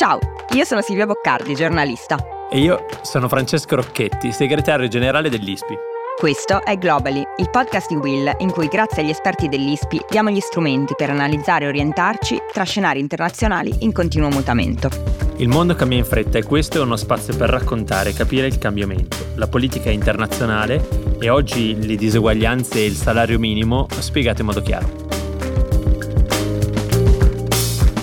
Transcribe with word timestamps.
Ciao, 0.00 0.18
io 0.54 0.64
sono 0.64 0.80
Silvia 0.80 1.04
Boccardi, 1.04 1.54
giornalista. 1.54 2.16
E 2.50 2.58
io 2.58 2.86
sono 3.02 3.28
Francesco 3.28 3.76
Rocchetti, 3.76 4.32
segretario 4.32 4.88
generale 4.88 5.28
dell'ISPI. 5.28 5.76
Questo 6.16 6.64
è 6.64 6.78
Globally, 6.78 7.22
il 7.36 7.50
podcast 7.50 7.88
di 7.90 7.96
Will 7.96 8.34
in 8.38 8.50
cui 8.50 8.68
grazie 8.68 9.02
agli 9.02 9.10
esperti 9.10 9.48
dell'ISPI 9.48 10.06
diamo 10.08 10.30
gli 10.30 10.40
strumenti 10.40 10.94
per 10.96 11.10
analizzare 11.10 11.66
e 11.66 11.68
orientarci 11.68 12.40
tra 12.50 12.64
scenari 12.64 12.98
internazionali 12.98 13.74
in 13.80 13.92
continuo 13.92 14.30
mutamento. 14.30 14.88
Il 15.36 15.48
mondo 15.48 15.74
cambia 15.74 15.98
in 15.98 16.06
fretta 16.06 16.38
e 16.38 16.44
questo 16.44 16.78
è 16.78 16.80
uno 16.80 16.96
spazio 16.96 17.36
per 17.36 17.50
raccontare 17.50 18.08
e 18.08 18.14
capire 18.14 18.46
il 18.46 18.56
cambiamento, 18.56 19.18
la 19.34 19.48
politica 19.48 19.90
internazionale 19.90 20.88
e 21.20 21.28
oggi 21.28 21.76
le 21.78 21.96
diseguaglianze 21.96 22.78
e 22.78 22.86
il 22.86 22.96
salario 22.96 23.38
minimo 23.38 23.86
spiegate 23.98 24.40
in 24.40 24.46
modo 24.46 24.62
chiaro. 24.62 25.19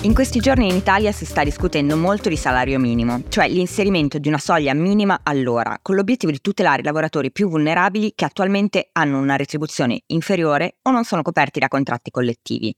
In 0.08 0.14
questi 0.14 0.40
giorni 0.40 0.70
in 0.70 0.74
Italia 0.74 1.12
si 1.12 1.26
sta 1.26 1.44
discutendo 1.44 1.94
molto 1.94 2.30
di 2.30 2.36
salario 2.38 2.78
minimo, 2.78 3.24
cioè 3.28 3.46
l'inserimento 3.46 4.18
di 4.18 4.28
una 4.28 4.38
soglia 4.38 4.72
minima 4.72 5.20
all'ora, 5.22 5.78
con 5.82 5.96
l'obiettivo 5.96 6.32
di 6.32 6.40
tutelare 6.40 6.80
i 6.80 6.84
lavoratori 6.84 7.30
più 7.30 7.46
vulnerabili 7.50 8.14
che 8.14 8.24
attualmente 8.24 8.88
hanno 8.92 9.18
una 9.18 9.36
retribuzione 9.36 10.04
inferiore 10.06 10.78
o 10.84 10.92
non 10.92 11.04
sono 11.04 11.20
coperti 11.20 11.58
da 11.60 11.68
contratti 11.68 12.10
collettivi. 12.10 12.74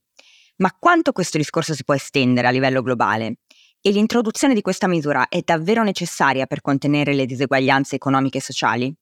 Ma 0.56 0.75
quanto 0.77 1.12
questo 1.12 1.39
discorso 1.39 1.73
si 1.73 1.84
può 1.84 1.95
estendere 1.95 2.48
a 2.48 2.51
livello 2.51 2.83
globale? 2.83 3.37
E 3.81 3.92
l'introduzione 3.92 4.53
di 4.53 4.61
questa 4.61 4.89
misura 4.89 5.28
è 5.28 5.41
davvero 5.45 5.84
necessaria 5.84 6.47
per 6.47 6.61
contenere 6.62 7.15
le 7.15 7.27
diseguaglianze 7.27 7.95
economiche 7.95 8.39
e 8.39 8.42
sociali? 8.42 8.92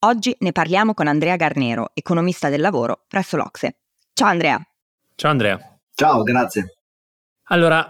Oggi 0.00 0.36
ne 0.40 0.52
parliamo 0.52 0.92
con 0.92 1.06
Andrea 1.06 1.36
Garnero, 1.36 1.92
economista 1.94 2.50
del 2.50 2.60
lavoro 2.60 3.04
presso 3.08 3.38
l'Ocse. 3.38 3.78
Ciao 4.12 4.28
Andrea. 4.28 4.62
Ciao 5.14 5.30
Andrea. 5.30 5.78
Ciao, 5.94 6.22
grazie. 6.22 6.74
Allora, 7.52 7.84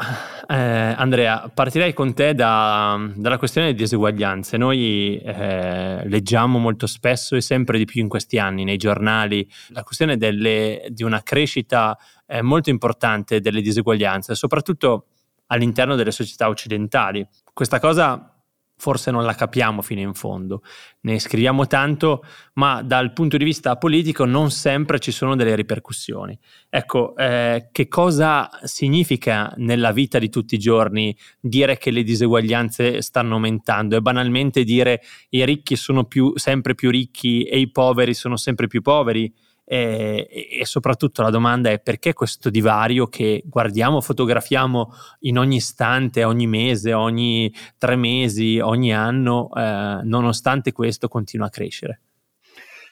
eh, 0.48 0.56
Andrea, 0.56 1.50
partirei 1.52 1.92
con 1.92 2.14
te 2.14 2.34
da, 2.34 2.98
dalla 3.14 3.36
questione 3.36 3.66
delle 3.66 3.78
diseguaglianze. 3.78 4.56
Noi 4.56 5.18
eh, 5.18 6.08
leggiamo 6.08 6.58
molto 6.58 6.86
spesso 6.86 7.36
e 7.36 7.42
sempre 7.42 7.76
di 7.76 7.84
più 7.84 8.00
in 8.00 8.08
questi 8.08 8.38
anni 8.38 8.64
nei 8.64 8.78
giornali 8.78 9.46
la 9.68 9.82
questione 9.82 10.16
delle, 10.16 10.86
di 10.88 11.02
una 11.02 11.22
crescita 11.22 11.94
eh, 12.26 12.40
molto 12.40 12.70
importante 12.70 13.40
delle 13.40 13.60
diseguaglianze, 13.60 14.34
soprattutto 14.34 15.08
all'interno 15.48 15.94
delle 15.94 16.10
società 16.10 16.48
occidentali. 16.48 17.26
Questa 17.52 17.78
cosa 17.78 18.39
forse 18.80 19.10
non 19.10 19.24
la 19.24 19.34
capiamo 19.34 19.82
fino 19.82 20.00
in 20.00 20.14
fondo. 20.14 20.62
Ne 21.02 21.18
scriviamo 21.18 21.66
tanto, 21.66 22.24
ma 22.54 22.82
dal 22.82 23.12
punto 23.12 23.36
di 23.36 23.44
vista 23.44 23.76
politico 23.76 24.24
non 24.24 24.50
sempre 24.50 24.98
ci 24.98 25.12
sono 25.12 25.36
delle 25.36 25.54
ripercussioni. 25.54 26.36
Ecco, 26.70 27.14
eh, 27.14 27.68
che 27.72 27.88
cosa 27.88 28.48
significa 28.62 29.52
nella 29.58 29.92
vita 29.92 30.18
di 30.18 30.30
tutti 30.30 30.54
i 30.54 30.58
giorni 30.58 31.14
dire 31.38 31.76
che 31.76 31.90
le 31.90 32.02
diseguaglianze 32.02 33.02
stanno 33.02 33.34
aumentando? 33.34 33.98
È 33.98 34.00
banalmente 34.00 34.64
dire 34.64 35.02
i 35.28 35.44
ricchi 35.44 35.76
sono 35.76 36.04
più, 36.04 36.32
sempre 36.36 36.74
più 36.74 36.90
ricchi 36.90 37.44
e 37.44 37.58
i 37.58 37.70
poveri 37.70 38.14
sono 38.14 38.36
sempre 38.36 38.66
più 38.66 38.80
poveri? 38.80 39.30
E, 39.72 40.26
e, 40.58 40.66
soprattutto 40.66 41.22
la 41.22 41.30
domanda 41.30 41.70
è 41.70 41.78
perché 41.78 42.12
questo 42.12 42.50
divario 42.50 43.06
che 43.06 43.44
guardiamo, 43.46 44.00
fotografiamo 44.00 44.92
in 45.20 45.38
ogni 45.38 45.56
istante, 45.56 46.24
ogni 46.24 46.48
mese, 46.48 46.92
ogni 46.92 47.54
tre 47.78 47.94
mesi, 47.94 48.58
ogni 48.58 48.92
anno, 48.92 49.48
eh, 49.54 50.00
nonostante 50.02 50.72
questo 50.72 51.06
continua 51.06 51.46
a 51.46 51.50
crescere? 51.50 52.00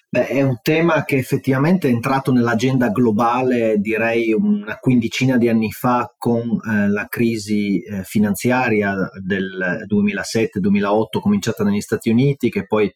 Beh, 0.08 0.28
è 0.28 0.40
un 0.40 0.60
tema 0.62 1.04
che 1.04 1.16
effettivamente 1.16 1.88
è 1.88 1.90
entrato 1.90 2.30
nell'agenda 2.30 2.90
globale, 2.90 3.78
direi 3.78 4.32
una 4.32 4.76
quindicina 4.76 5.36
di 5.36 5.48
anni 5.48 5.72
fa, 5.72 6.14
con 6.16 6.60
eh, 6.64 6.88
la 6.88 7.06
crisi 7.08 7.82
eh, 7.82 8.04
finanziaria 8.04 8.94
del 9.20 9.84
2007-2008, 9.90 11.20
cominciata 11.20 11.64
negli 11.64 11.80
Stati 11.80 12.08
Uniti, 12.08 12.50
che 12.50 12.66
poi 12.66 12.90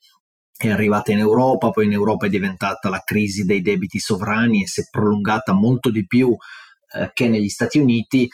è 0.68 0.72
arrivata 0.72 1.12
in 1.12 1.18
Europa, 1.18 1.70
poi 1.70 1.86
in 1.86 1.92
Europa 1.92 2.26
è 2.26 2.28
diventata 2.28 2.88
la 2.88 3.02
crisi 3.04 3.44
dei 3.44 3.62
debiti 3.62 3.98
sovrani 3.98 4.62
e 4.62 4.66
si 4.66 4.80
è 4.80 4.84
prolungata 4.90 5.52
molto 5.52 5.90
di 5.90 6.06
più 6.06 6.36
eh, 6.94 7.10
che 7.12 7.28
negli 7.28 7.48
Stati 7.48 7.78
Uniti 7.78 8.28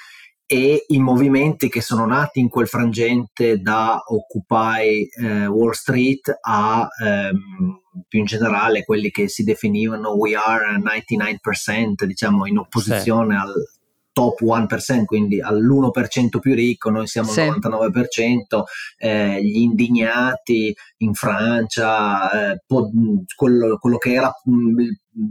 e 0.50 0.86
i 0.88 0.98
movimenti 0.98 1.68
che 1.68 1.82
sono 1.82 2.06
nati 2.06 2.40
in 2.40 2.48
quel 2.48 2.66
frangente 2.66 3.60
da 3.60 4.02
Occupy 4.02 5.06
eh, 5.06 5.46
Wall 5.46 5.72
Street 5.72 6.38
a 6.40 6.88
ehm, 7.04 7.80
più 8.08 8.20
in 8.20 8.24
generale 8.24 8.82
quelli 8.84 9.10
che 9.10 9.28
si 9.28 9.44
definivano 9.44 10.12
We 10.12 10.34
Are 10.34 10.78
99%, 10.78 12.04
diciamo 12.04 12.46
in 12.46 12.58
opposizione 12.58 13.34
sì. 13.34 13.42
al 13.42 13.52
top 14.18 14.40
1%, 14.40 15.04
quindi 15.04 15.40
all'1% 15.40 16.40
più 16.40 16.52
ricco, 16.52 16.90
noi 16.90 17.06
siamo 17.06 17.30
sì. 17.30 17.42
al 17.42 17.60
99%, 17.60 18.64
eh, 18.96 19.40
gli 19.40 19.58
indignati 19.58 20.74
in 20.98 21.14
Francia, 21.14 22.50
eh, 22.50 22.62
po- 22.66 22.90
quello, 23.36 23.78
quello, 23.78 23.96
che 23.96 24.12
era 24.12 24.32
mh, 24.42 24.52
mm, 24.52 24.78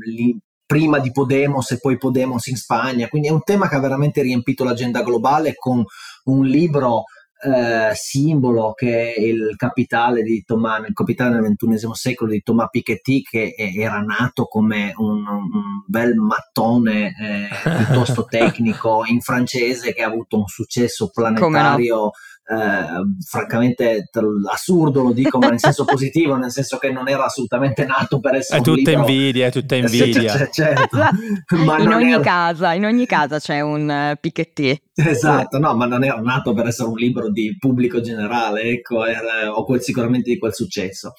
lì, 0.05 0.39
prima 0.65 0.99
di 0.99 1.11
Podemos 1.11 1.69
e 1.71 1.79
poi 1.79 1.97
Podemos 1.97 2.47
in 2.47 2.55
Spagna, 2.55 3.09
quindi 3.09 3.27
è 3.27 3.31
un 3.31 3.43
tema 3.43 3.67
che 3.67 3.75
ha 3.75 3.79
veramente 3.81 4.21
riempito 4.21 4.63
l'agenda 4.63 5.03
globale 5.03 5.55
con 5.55 5.83
un 6.25 6.45
libro 6.45 7.03
eh, 7.39 7.91
simbolo 7.93 8.73
che 8.73 9.13
è 9.13 9.19
il 9.19 9.55
capitale 9.55 10.23
di 10.23 10.43
Thomas, 10.43 10.87
il 10.87 10.93
capitale 10.93 11.39
del 11.39 11.55
XXI 11.55 11.89
secolo 11.93 12.31
di 12.31 12.41
Thomas 12.41 12.69
Piketty 12.69 13.21
che 13.21 13.53
era 13.55 13.99
nato 13.99 14.45
come 14.45 14.93
un, 14.95 15.27
un 15.27 15.83
bel 15.85 16.15
mattone 16.15 17.13
eh, 17.19 17.47
piuttosto 17.85 18.25
tecnico 18.29 19.03
in 19.05 19.21
francese 19.21 19.93
che 19.93 20.03
ha 20.03 20.07
avuto 20.07 20.37
un 20.37 20.47
successo 20.47 21.09
planetario 21.13 22.11
eh, 22.49 23.25
francamente 23.27 24.09
assurdo 24.49 25.03
lo 25.03 25.11
dico 25.11 25.37
ma 25.37 25.49
nel 25.49 25.59
senso 25.59 25.83
positivo 25.85 26.37
nel 26.37 26.51
senso 26.51 26.77
che 26.77 26.91
non 26.91 27.09
era 27.09 27.25
assolutamente 27.25 27.85
nato 27.85 28.21
per 28.21 28.35
essere 28.35 28.59
è 28.59 28.61
tutta 28.61 28.89
libro... 28.89 29.07
invidia 29.07 29.47
è 29.47 29.51
tutta 29.51 29.75
invidia. 29.75 30.33
c- 30.33 30.47
c- 30.47 30.49
certo. 30.51 30.97
in 31.79 31.91
ogni 31.91 32.13
era... 32.13 32.21
casa 32.21 32.73
in 32.73 32.85
ogni 32.85 33.05
casa 33.05 33.39
c'è 33.39 33.59
un 33.59 34.11
uh, 34.13 34.17
Piketty. 34.19 34.81
Esatto 34.93 35.59
no 35.59 35.75
ma 35.75 35.85
non 35.87 36.05
era 36.05 36.21
nato 36.21 36.53
per 36.53 36.67
essere 36.67 36.87
un 36.87 36.95
libro 36.95 37.29
di 37.29 37.57
pubblico 37.57 37.99
generale 37.99 38.61
ecco 38.61 39.05
era, 39.05 39.53
o 39.53 39.65
quel, 39.65 39.81
sicuramente 39.81 40.31
di 40.31 40.37
quel 40.37 40.53
successo. 40.53 41.13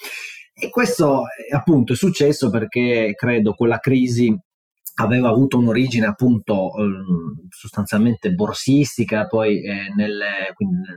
E 0.54 0.70
questo 0.70 1.24
appunto 1.52 1.92
è 1.92 1.96
successo 1.96 2.48
perché 2.50 3.12
credo 3.14 3.52
quella 3.52 3.78
crisi 3.78 4.34
aveva 5.00 5.28
avuto 5.28 5.58
un'origine 5.58 6.06
appunto 6.06 6.72
eh, 6.76 6.84
sostanzialmente 7.50 8.32
borsistica, 8.32 9.26
poi 9.26 9.62
eh, 9.62 9.92
nelle, 9.94 10.54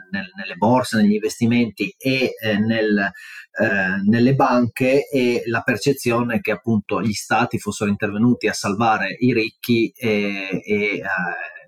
nel, 0.10 0.32
nelle, 0.36 0.56
borse, 0.56 0.98
negli 0.98 1.14
investimenti 1.14 1.94
e 1.98 2.34
eh, 2.42 2.58
nel, 2.58 2.98
eh, 2.98 4.02
nelle 4.10 4.34
banche 4.34 5.08
e 5.08 5.44
la 5.46 5.62
percezione 5.62 6.42
che 6.42 6.52
appunto 6.52 7.02
gli 7.02 7.14
stati 7.14 7.60
fossero 7.60 7.90
intervenuti 7.90 8.48
a 8.48 8.54
salvare 8.54 9.16
i 9.20 9.34
ricchi 9.34 9.92
e, 9.96 10.62
e 10.64 10.74
eh, 10.74 11.02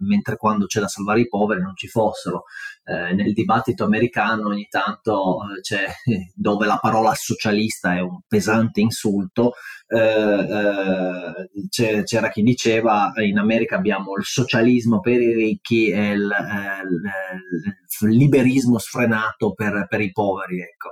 mentre 0.05 0.37
quando 0.37 0.65
c'è 0.65 0.79
da 0.79 0.87
salvare 0.87 1.21
i 1.21 1.27
poveri 1.27 1.61
non 1.61 1.75
ci 1.75 1.87
fossero. 1.87 2.43
Eh, 2.85 3.13
nel 3.13 3.33
dibattito 3.33 3.85
americano 3.85 4.47
ogni 4.47 4.67
tanto 4.69 5.37
c'è 5.61 5.85
dove 6.35 6.65
la 6.65 6.77
parola 6.81 7.13
socialista 7.13 7.95
è 7.95 8.01
un 8.01 8.19
pesante 8.27 8.81
insulto, 8.81 9.53
eh, 9.87 11.47
eh, 11.69 12.03
c'era 12.03 12.29
chi 12.29 12.41
diceva 12.41 13.11
in 13.25 13.37
America 13.37 13.75
abbiamo 13.75 14.15
il 14.17 14.25
socialismo 14.25 14.99
per 14.99 15.21
i 15.21 15.33
ricchi 15.33 15.89
e 15.89 16.11
il, 16.11 16.21
il, 16.21 18.09
il 18.09 18.17
liberismo 18.17 18.77
sfrenato 18.79 19.53
per, 19.53 19.85
per 19.87 20.01
i 20.01 20.11
poveri, 20.11 20.59
ecco. 20.59 20.89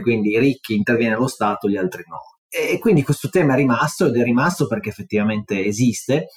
quindi 0.00 0.30
i 0.30 0.38
ricchi 0.38 0.74
interviene 0.74 1.16
lo 1.16 1.26
Stato, 1.26 1.68
gli 1.68 1.76
altri 1.76 2.04
no. 2.06 2.18
E 2.48 2.78
quindi 2.78 3.02
questo 3.02 3.28
tema 3.28 3.52
è 3.52 3.56
rimasto 3.56 4.06
ed 4.06 4.16
è 4.16 4.22
rimasto 4.22 4.66
perché 4.66 4.88
effettivamente 4.88 5.64
esiste, 5.64 6.28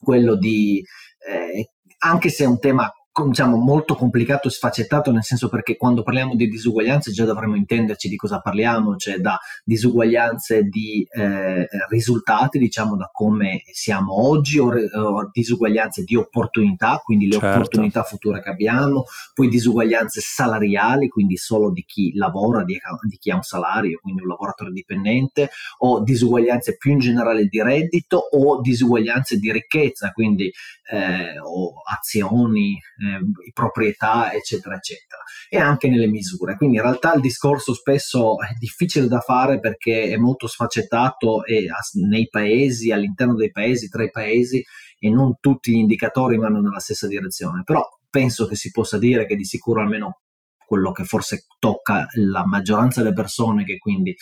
quello 0.00 0.36
di, 0.36 0.82
eh, 1.28 1.70
anche 1.98 2.28
se 2.28 2.44
è 2.44 2.46
un 2.46 2.58
tema 2.58 2.90
diciamo, 3.24 3.56
molto 3.56 3.94
complicato 3.94 4.48
e 4.48 4.50
sfaccettato, 4.50 5.10
nel 5.10 5.22
senso 5.22 5.48
perché 5.48 5.76
quando 5.76 6.02
parliamo 6.02 6.34
di 6.34 6.48
disuguaglianze 6.48 7.12
già 7.12 7.24
dovremmo 7.24 7.56
intenderci 7.56 8.08
di 8.08 8.16
cosa 8.16 8.40
parliamo, 8.40 8.96
cioè 8.96 9.18
da 9.18 9.38
disuguaglianze 9.64 10.64
di 10.64 11.06
eh, 11.10 11.66
risultati, 11.88 12.58
diciamo 12.58 12.96
da 12.96 13.08
come 13.12 13.62
siamo 13.72 14.28
oggi, 14.28 14.58
o, 14.58 14.68
o, 14.68 15.30
disuguaglianze 15.32 16.04
di 16.04 16.16
opportunità, 16.16 17.00
quindi 17.02 17.26
le 17.26 17.38
certo. 17.38 17.46
opportunità 17.46 18.02
future 18.02 18.42
che 18.42 18.50
abbiamo, 18.50 19.04
poi 19.34 19.48
disuguaglianze 19.48 20.20
salariali, 20.20 21.08
quindi 21.08 21.36
solo 21.36 21.70
di 21.70 21.84
chi 21.86 22.12
lavora, 22.14 22.64
di, 22.64 22.78
di 23.08 23.16
chi 23.16 23.30
ha 23.30 23.36
un 23.36 23.42
salario, 23.42 23.98
quindi 24.02 24.22
un 24.22 24.28
lavoratore 24.28 24.72
dipendente, 24.72 25.50
o 25.78 26.02
disuguaglianze 26.02 26.76
più 26.76 26.92
in 26.92 26.98
generale 26.98 27.46
di 27.46 27.62
reddito 27.62 28.18
o 28.18 28.60
disuguaglianze 28.60 29.38
di 29.38 29.52
ricchezza, 29.52 30.10
quindi 30.12 30.52
eh, 30.90 31.38
o 31.40 31.82
azioni, 31.84 32.74
eh, 32.74 33.05
proprietà, 33.52 34.32
eccetera, 34.32 34.76
eccetera, 34.76 35.22
e 35.48 35.58
anche 35.58 35.88
nelle 35.88 36.06
misure. 36.06 36.56
Quindi 36.56 36.76
in 36.76 36.82
realtà 36.82 37.14
il 37.14 37.20
discorso 37.20 37.74
spesso 37.74 38.40
è 38.40 38.52
difficile 38.58 39.08
da 39.08 39.20
fare 39.20 39.60
perché 39.60 40.10
è 40.10 40.16
molto 40.16 40.46
sfaccettato 40.46 41.44
e 41.44 41.66
nei 41.94 42.28
paesi, 42.28 42.92
all'interno 42.92 43.34
dei 43.34 43.50
paesi, 43.50 43.88
tra 43.88 44.02
i 44.02 44.10
paesi, 44.10 44.64
e 44.98 45.10
non 45.10 45.36
tutti 45.40 45.72
gli 45.72 45.76
indicatori 45.76 46.36
vanno 46.36 46.60
nella 46.60 46.80
stessa 46.80 47.06
direzione. 47.06 47.62
Però 47.64 47.82
penso 48.08 48.46
che 48.46 48.56
si 48.56 48.70
possa 48.70 48.98
dire 48.98 49.26
che 49.26 49.36
di 49.36 49.44
sicuro 49.44 49.80
almeno 49.80 50.20
quello 50.66 50.90
che 50.90 51.04
forse 51.04 51.46
tocca 51.58 52.06
la 52.14 52.44
maggioranza 52.44 53.02
delle 53.02 53.14
persone, 53.14 53.64
che 53.64 53.78
quindi 53.78 54.14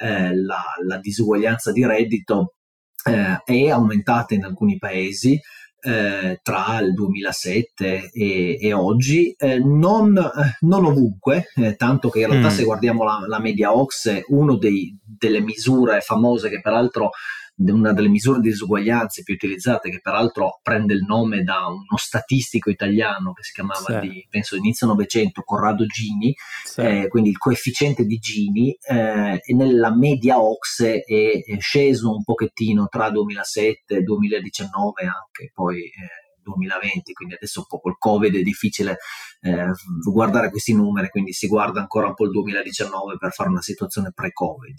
eh, 0.00 0.36
la, 0.36 0.62
la, 0.86 0.98
disuguaglianza 0.98 1.72
di 1.72 1.86
reddito 1.86 2.56
eh, 3.04 3.40
è 3.42 3.68
aumentata 3.70 4.34
in 4.34 4.44
alcuni 4.44 4.78
paesi. 4.78 5.40
Eh, 5.86 6.40
tra 6.42 6.80
il 6.80 6.94
2007 6.94 8.10
e, 8.10 8.58
e 8.60 8.72
oggi, 8.72 9.36
eh, 9.38 9.60
non, 9.60 10.18
eh, 10.18 10.56
non, 10.62 10.84
ovunque, 10.84 11.52
eh, 11.54 11.76
tanto 11.76 12.08
che 12.08 12.22
in 12.22 12.30
realtà 12.30 12.48
mm. 12.48 12.56
se 12.56 12.64
guardiamo 12.64 13.04
la, 13.04 13.22
la 13.24 13.38
media 13.38 13.72
OXE, 13.72 14.24
una 14.30 14.58
delle 14.58 15.40
misure 15.40 16.00
famose 16.00 16.48
che 16.48 16.60
peraltro 16.60 17.10
una 17.58 17.92
delle 17.92 18.08
misure 18.08 18.40
di 18.40 18.48
disuguaglianze 18.48 19.22
più 19.22 19.34
utilizzate, 19.34 19.90
che 19.90 20.00
peraltro 20.00 20.60
prende 20.62 20.94
il 20.94 21.04
nome 21.06 21.42
da 21.42 21.66
uno 21.66 21.96
statistico 21.96 22.70
italiano 22.70 23.32
che 23.32 23.42
si 23.42 23.52
chiamava, 23.52 24.00
sì. 24.00 24.08
di, 24.08 24.26
penso, 24.28 24.56
inizio 24.56 24.86
Novecento, 24.86 25.42
Corrado 25.42 25.86
Gini, 25.86 26.34
sì. 26.64 26.80
eh, 26.80 27.08
quindi 27.08 27.30
il 27.30 27.38
coefficiente 27.38 28.04
di 28.04 28.18
Gini, 28.18 28.76
eh, 28.88 29.40
nella 29.54 29.94
media 29.94 30.40
OXE 30.40 31.02
è, 31.02 31.42
è, 31.44 31.58
sceso 31.60 32.14
un 32.14 32.22
pochettino 32.22 32.88
tra 32.88 33.10
2007 33.10 33.96
e 33.96 34.02
2019 34.02 35.02
anche, 35.02 35.50
poi... 35.54 35.84
Eh, 35.84 36.24
2020, 36.46 37.12
quindi 37.12 37.34
adesso 37.34 37.60
un 37.60 37.66
po' 37.66 37.80
col 37.80 37.98
Covid 37.98 38.34
è 38.34 38.42
difficile 38.42 38.98
eh, 39.40 39.66
guardare 40.02 40.50
questi 40.50 40.74
numeri, 40.74 41.08
quindi 41.08 41.32
si 41.32 41.46
guarda 41.48 41.80
ancora 41.80 42.06
un 42.06 42.14
po' 42.14 42.24
il 42.24 42.30
2019 42.30 43.16
per 43.18 43.32
fare 43.32 43.48
una 43.48 43.62
situazione 43.62 44.12
pre-Covid. 44.14 44.76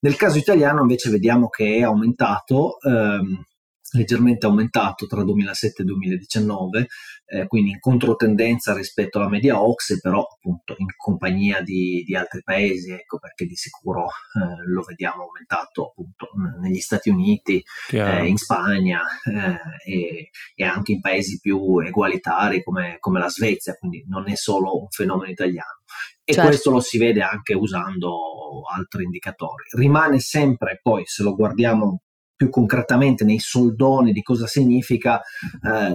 Nel 0.00 0.16
caso 0.16 0.38
italiano 0.38 0.80
invece 0.80 1.10
vediamo 1.10 1.48
che 1.48 1.76
è 1.76 1.82
aumentato 1.82 2.80
ehm, 2.80 3.44
leggermente 3.92 4.46
aumentato 4.46 5.06
tra 5.06 5.24
2007 5.24 5.82
e 5.82 5.84
2019, 5.84 6.86
eh, 7.26 7.46
quindi 7.46 7.70
in 7.70 7.78
controtendenza 7.78 8.74
rispetto 8.74 9.18
alla 9.18 9.28
media 9.28 9.62
OXE, 9.62 10.00
però 10.00 10.22
appunto 10.22 10.74
in 10.78 10.88
compagnia 10.96 11.60
di, 11.62 12.02
di 12.06 12.14
altri 12.14 12.42
paesi, 12.42 12.90
ecco 12.92 13.18
perché 13.18 13.46
di 13.46 13.54
sicuro 13.54 14.04
eh, 14.04 14.66
lo 14.66 14.82
vediamo 14.82 15.24
aumentato 15.24 15.88
appunto 15.88 16.28
negli 16.60 16.80
Stati 16.80 17.08
Uniti, 17.08 17.62
eh, 17.90 18.26
in 18.26 18.36
Spagna 18.36 19.02
eh, 19.24 19.90
e, 19.90 20.30
e, 20.54 20.64
anche 20.64 20.92
in 20.92 21.00
paesi 21.00 21.38
più 21.40 21.78
egualitari 21.78 22.62
come, 22.62 22.96
come, 22.98 23.18
la 23.18 23.28
Svezia, 23.30 23.74
quindi 23.74 24.04
non 24.08 24.28
è 24.28 24.36
solo 24.36 24.80
un 24.80 24.88
fenomeno 24.90 25.30
italiano. 25.30 25.80
E 26.24 26.34
certo. 26.34 26.48
questo 26.50 26.70
lo 26.70 26.80
si 26.80 26.98
vede 26.98 27.22
anche 27.22 27.54
usando 27.54 28.62
altri 28.70 29.04
indicatori. 29.04 29.64
Rimane 29.70 30.20
sempre 30.20 30.78
poi, 30.82 31.02
se 31.06 31.22
lo 31.22 31.34
guardiamo 31.34 32.02
più 32.38 32.50
concretamente 32.50 33.24
nei 33.24 33.40
soldoni 33.40 34.12
di 34.12 34.22
cosa 34.22 34.46
significa 34.46 35.20
eh, 35.20 35.92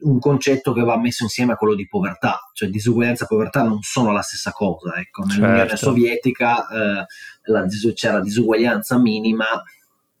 un 0.00 0.18
concetto 0.18 0.72
che 0.72 0.80
va 0.80 0.98
messo 0.98 1.24
insieme 1.24 1.52
a 1.52 1.56
quello 1.56 1.74
di 1.74 1.86
povertà, 1.86 2.40
cioè 2.54 2.70
disuguaglianza 2.70 3.24
e 3.24 3.26
povertà 3.28 3.62
non 3.62 3.82
sono 3.82 4.10
la 4.10 4.22
stessa 4.22 4.50
cosa. 4.50 4.94
Ecco. 4.96 5.24
Nell'Unione 5.24 5.58
certo. 5.58 5.76
Sovietica 5.76 6.66
eh, 6.68 7.06
la, 7.52 7.66
c'era 7.94 8.20
disuguaglianza 8.20 8.98
minima 8.98 9.44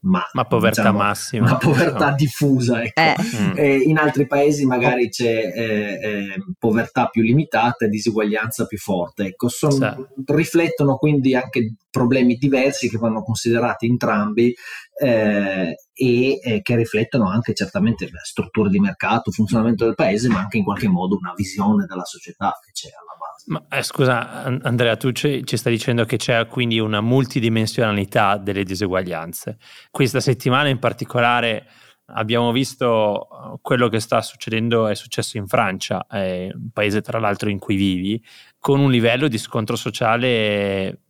ma, 0.04 0.22
ma 0.32 0.44
povertà 0.44 0.82
diciamo, 0.82 0.98
massima. 0.98 1.50
Ma 1.50 1.56
povertà 1.56 2.10
no. 2.10 2.16
diffusa. 2.16 2.82
Ecco. 2.82 3.00
Eh. 3.00 3.14
Eh, 3.56 3.76
in 3.78 3.98
altri 3.98 4.26
paesi 4.26 4.66
magari 4.66 5.08
c'è 5.08 5.52
eh, 5.54 5.98
eh 6.02 6.44
povertà 6.58 7.06
più 7.06 7.22
limitata 7.22 7.84
e 7.84 7.88
disuguaglianza 7.88 8.66
più 8.66 8.78
forte. 8.78 9.24
Ecco, 9.26 9.48
son, 9.48 9.72
sì. 9.72 10.22
Riflettono 10.26 10.96
quindi 10.96 11.34
anche 11.34 11.74
problemi 11.90 12.34
diversi 12.34 12.88
che 12.88 12.98
vanno 12.98 13.22
considerati 13.22 13.86
entrambi 13.86 14.52
eh, 15.00 15.76
e 15.92 16.40
eh, 16.42 16.60
che 16.60 16.76
riflettono 16.76 17.28
anche 17.28 17.54
certamente 17.54 18.04
le 18.06 18.20
strutture 18.22 18.68
di 18.68 18.80
mercato, 18.80 19.30
funzionamento 19.30 19.84
del 19.84 19.94
paese, 19.94 20.28
ma 20.28 20.40
anche 20.40 20.58
in 20.58 20.64
qualche 20.64 20.88
modo 20.88 21.16
una 21.16 21.32
visione 21.36 21.86
della 21.86 22.04
società 22.04 22.58
che 22.64 22.72
c'è 22.72 22.88
alla 22.88 23.13
ma, 23.46 23.66
eh, 23.70 23.82
scusa 23.82 24.42
Andrea, 24.42 24.96
tu 24.96 25.12
ci, 25.12 25.44
ci, 25.44 25.56
stai 25.56 25.72
dicendo 25.72 26.04
che 26.04 26.16
c'è 26.16 26.46
quindi 26.46 26.78
una 26.78 27.00
multidimensionalità 27.00 28.36
delle 28.36 28.64
diseguaglianze. 28.64 29.58
Questa 29.90 30.20
settimana 30.20 30.68
in 30.68 30.78
particolare 30.78 31.66
abbiamo 32.06 32.52
visto 32.52 33.28
uh, 33.30 33.58
quello 33.60 33.88
che 33.88 34.00
sta 34.00 34.22
succedendo, 34.22 34.86
è 34.86 34.94
successo 34.94 35.36
in 35.36 35.46
Francia, 35.46 36.06
un 36.10 36.70
paese 36.72 37.00
tra 37.00 37.18
l'altro 37.18 37.48
in 37.48 37.58
cui 37.58 37.76
vivi, 37.76 38.22
con 38.58 38.80
un 38.80 38.90
livello 38.90 39.28
di 39.28 39.38
scontro 39.38 39.76
sociale 39.76 41.02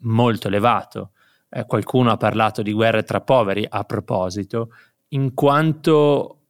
molto 0.00 0.48
elevato. 0.48 1.12
Eh, 1.48 1.66
qualcuno 1.66 2.10
ha 2.10 2.16
parlato 2.16 2.62
di 2.62 2.72
guerre 2.72 3.02
tra 3.02 3.20
poveri 3.20 3.66
a 3.68 3.84
proposito, 3.84 4.70
in 5.08 5.34
quanto 5.34 6.41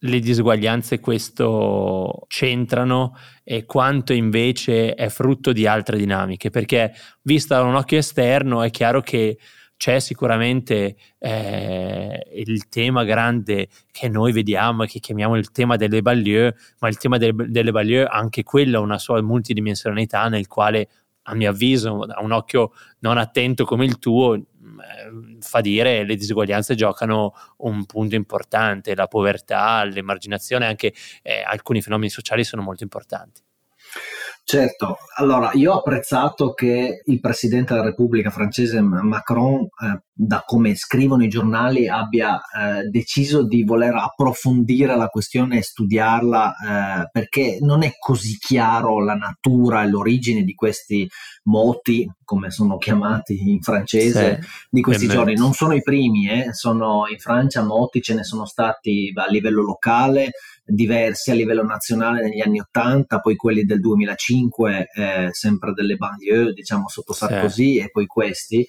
le 0.00 0.20
disuguaglianze 0.20 1.00
questo 1.00 2.24
centrano 2.28 3.16
e 3.42 3.64
quanto 3.64 4.12
invece 4.12 4.94
è 4.94 5.08
frutto 5.08 5.52
di 5.52 5.66
altre 5.66 5.98
dinamiche, 5.98 6.50
perché 6.50 6.92
vista 7.22 7.56
da 7.56 7.64
un 7.64 7.74
occhio 7.74 7.98
esterno 7.98 8.62
è 8.62 8.70
chiaro 8.70 9.00
che 9.00 9.38
c'è 9.76 10.00
sicuramente 10.00 10.96
eh, 11.18 12.26
il 12.34 12.68
tema 12.68 13.04
grande 13.04 13.68
che 13.92 14.08
noi 14.08 14.32
vediamo 14.32 14.82
e 14.82 14.86
che 14.88 14.98
chiamiamo 14.98 15.36
il 15.36 15.52
tema 15.52 15.76
delle 15.76 16.02
banlieue, 16.02 16.56
ma 16.80 16.88
il 16.88 16.98
tema 16.98 17.16
delle, 17.16 17.46
delle 17.48 17.70
banlieue 17.70 18.04
anche 18.04 18.42
quello 18.42 18.78
ha 18.78 18.82
una 18.82 18.98
sua 18.98 19.22
multidimensionalità 19.22 20.28
nel 20.28 20.48
quale 20.48 20.88
a 21.28 21.34
mio 21.34 21.50
avviso, 21.50 22.06
da 22.06 22.18
un 22.20 22.32
occhio 22.32 22.72
non 23.00 23.18
attento 23.18 23.64
come 23.64 23.84
il 23.84 23.98
tuo, 23.98 24.40
fa 25.40 25.60
dire 25.60 26.04
le 26.04 26.16
disuguaglianze 26.16 26.74
giocano 26.74 27.34
un 27.58 27.84
punto 27.86 28.14
importante, 28.14 28.94
la 28.94 29.06
povertà, 29.06 29.84
l'emarginazione, 29.84 30.66
anche 30.66 30.92
eh, 31.22 31.42
alcuni 31.44 31.82
fenomeni 31.82 32.10
sociali 32.10 32.44
sono 32.44 32.62
molto 32.62 32.82
importanti. 32.82 33.42
Certo, 34.50 34.96
allora 35.16 35.50
io 35.52 35.74
ho 35.74 35.78
apprezzato 35.80 36.54
che 36.54 37.02
il 37.04 37.20
Presidente 37.20 37.74
della 37.74 37.84
Repubblica 37.84 38.30
francese 38.30 38.80
Macron, 38.80 39.60
eh, 39.64 40.00
da 40.10 40.42
come 40.46 40.74
scrivono 40.74 41.22
i 41.22 41.28
giornali, 41.28 41.86
abbia 41.86 42.40
eh, 42.40 42.84
deciso 42.84 43.46
di 43.46 43.62
voler 43.62 43.94
approfondire 43.94 44.96
la 44.96 45.08
questione 45.08 45.58
e 45.58 45.62
studiarla 45.62 46.54
eh, 46.54 47.08
perché 47.12 47.58
non 47.60 47.82
è 47.82 47.92
così 47.98 48.38
chiaro 48.38 49.04
la 49.04 49.16
natura 49.16 49.82
e 49.82 49.88
l'origine 49.88 50.42
di 50.44 50.54
questi 50.54 51.06
moti, 51.42 52.10
come 52.24 52.50
sono 52.50 52.78
chiamati 52.78 53.50
in 53.50 53.60
francese, 53.60 54.38
sì, 54.40 54.48
di 54.70 54.80
questi 54.80 55.08
giorni. 55.08 55.34
Non 55.34 55.52
sono 55.52 55.74
i 55.74 55.82
primi, 55.82 56.26
eh, 56.26 56.54
sono 56.54 57.06
in 57.06 57.18
Francia 57.18 57.62
moti 57.62 58.00
ce 58.00 58.14
ne 58.14 58.24
sono 58.24 58.46
stati 58.46 59.12
a 59.14 59.26
livello 59.28 59.62
locale, 59.62 60.30
diversi 60.68 61.30
a 61.30 61.34
livello 61.34 61.64
nazionale 61.64 62.22
negli 62.22 62.40
anni 62.40 62.60
80, 62.60 63.20
poi 63.20 63.36
quelli 63.36 63.64
del 63.64 63.80
2005, 63.80 64.88
eh, 64.94 65.28
sempre 65.32 65.72
delle 65.72 65.96
banlieue, 65.96 66.52
diciamo 66.52 66.88
sotto 66.88 67.12
Sarkozy, 67.12 67.74
sì. 67.74 67.78
e 67.78 67.90
poi 67.90 68.06
questi. 68.06 68.66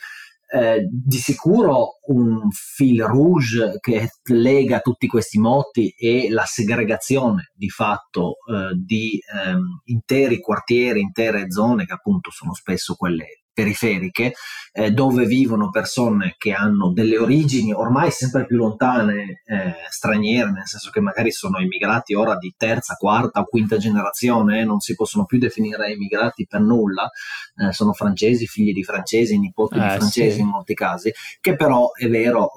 Eh, 0.52 0.88
di 0.90 1.18
sicuro 1.18 2.00
un 2.08 2.50
fil 2.50 3.04
rouge 3.04 3.78
che 3.80 4.10
lega 4.32 4.80
tutti 4.80 5.06
questi 5.06 5.38
moti 5.38 5.94
è 5.96 6.28
la 6.30 6.44
segregazione 6.46 7.52
di 7.54 7.70
fatto 7.70 8.38
eh, 8.52 8.74
di 8.74 9.22
ehm, 9.32 9.82
interi 9.84 10.40
quartieri, 10.40 11.02
intere 11.02 11.52
zone 11.52 11.86
che 11.86 11.94
appunto 11.94 12.32
sono 12.32 12.56
spesso 12.56 12.96
quelle 12.96 13.44
periferiche, 13.60 14.34
eh, 14.72 14.92
dove 14.92 15.26
vivono 15.26 15.70
persone 15.70 16.36
che 16.38 16.54
hanno 16.54 16.94
delle 16.94 17.18
origini 17.18 17.74
ormai 17.74 18.10
sempre 18.10 18.46
più 18.46 18.56
lontane, 18.56 19.42
eh, 19.46 19.74
straniere, 19.90 20.52
nel 20.52 20.66
senso 20.66 20.90
che 20.92 21.02
magari 21.02 21.32
sono 21.32 21.60
immigrati 21.60 22.14
ora 22.14 22.38
di 22.38 22.54
terza, 22.56 22.96
quarta 22.96 23.42
o 23.42 23.46
quinta 23.46 23.78
generazione, 23.78 24.62
eh, 24.62 24.64
non 24.64 24.80
si 24.80 24.96
possono 24.96 25.26
più 25.26 25.38
definire 25.40 25.92
immigrati 25.92 26.48
per 26.48 26.62
nulla, 26.62 27.10
eh, 27.58 27.74
sono 27.74 27.92
francesi, 27.92 28.48
figli 28.48 28.72
di 28.72 28.84
francesi, 28.84 29.38
nipoti 29.38 29.78
di 29.78 29.86
eh, 29.86 29.98
francesi 29.98 30.36
sì. 30.36 30.42
in 30.42 30.48
molti 30.48 30.74
casi, 30.74 31.12
che 31.42 31.56
però 31.58 31.92
è 31.92 32.08
vero, 32.08 32.50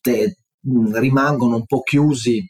te, 0.00 0.36
rimangono 0.92 1.56
un 1.56 1.66
po' 1.66 1.82
chiusi 1.82 2.48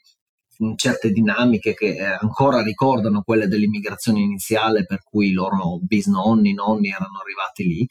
certe 0.77 1.11
dinamiche 1.11 1.75
che 1.75 1.97
eh, 1.97 2.17
ancora 2.21 2.63
ricordano 2.63 3.23
quelle 3.23 3.49
dell'immigrazione 3.49 4.21
iniziale 4.21 4.85
per 4.85 5.03
cui 5.03 5.29
i 5.29 5.33
loro 5.33 5.79
bisnonni, 5.81 6.55
nonni 6.55 6.89
erano 6.89 7.21
arrivati 7.21 7.65
lì, 7.65 7.87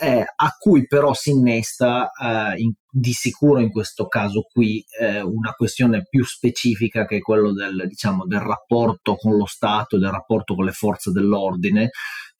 eh, 0.00 0.24
a 0.36 0.56
cui 0.56 0.86
però 0.86 1.12
si 1.12 1.30
innesta 1.30 2.10
eh, 2.10 2.60
in, 2.60 2.72
di 2.90 3.12
sicuro 3.12 3.58
in 3.58 3.70
questo 3.70 4.06
caso 4.06 4.42
qui 4.42 4.84
eh, 5.00 5.20
una 5.20 5.52
questione 5.52 6.06
più 6.08 6.24
specifica 6.24 7.04
che 7.04 7.16
è 7.16 7.20
quello 7.20 7.52
del, 7.52 7.86
diciamo, 7.88 8.24
del 8.24 8.40
rapporto 8.40 9.16
con 9.16 9.36
lo 9.36 9.46
Stato, 9.46 9.98
del 9.98 10.10
rapporto 10.10 10.54
con 10.54 10.64
le 10.64 10.72
forze 10.72 11.10
dell'ordine, 11.10 11.90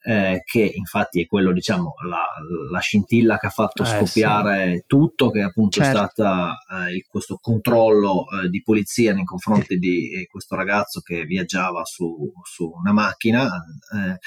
eh, 0.02 0.43
che 0.45 0.61
infatti 0.75 1.23
è 1.23 1.26
quello, 1.26 1.52
diciamo, 1.52 1.95
la, 2.09 2.25
la 2.71 2.78
scintilla 2.78 3.38
che 3.38 3.47
ha 3.47 3.50
fatto 3.50 3.83
eh, 3.83 3.87
scoppiare 3.87 4.75
sì. 4.76 4.85
tutto, 4.87 5.31
che 5.31 5.43
appunto 5.43 5.81
certo. 5.81 6.02
è 6.02 6.09
stato 6.09 6.50
eh, 6.88 7.05
questo 7.09 7.38
controllo 7.40 8.26
eh, 8.31 8.49
di 8.49 8.62
polizia 8.62 9.12
nei 9.12 9.25
confronti 9.25 9.78
di 9.78 10.12
eh, 10.12 10.26
questo 10.26 10.55
ragazzo 10.55 11.00
che 11.00 11.25
viaggiava 11.25 11.85
su, 11.85 12.33
su 12.43 12.71
una 12.71 12.93
macchina 12.93 13.45
eh, 13.45 14.19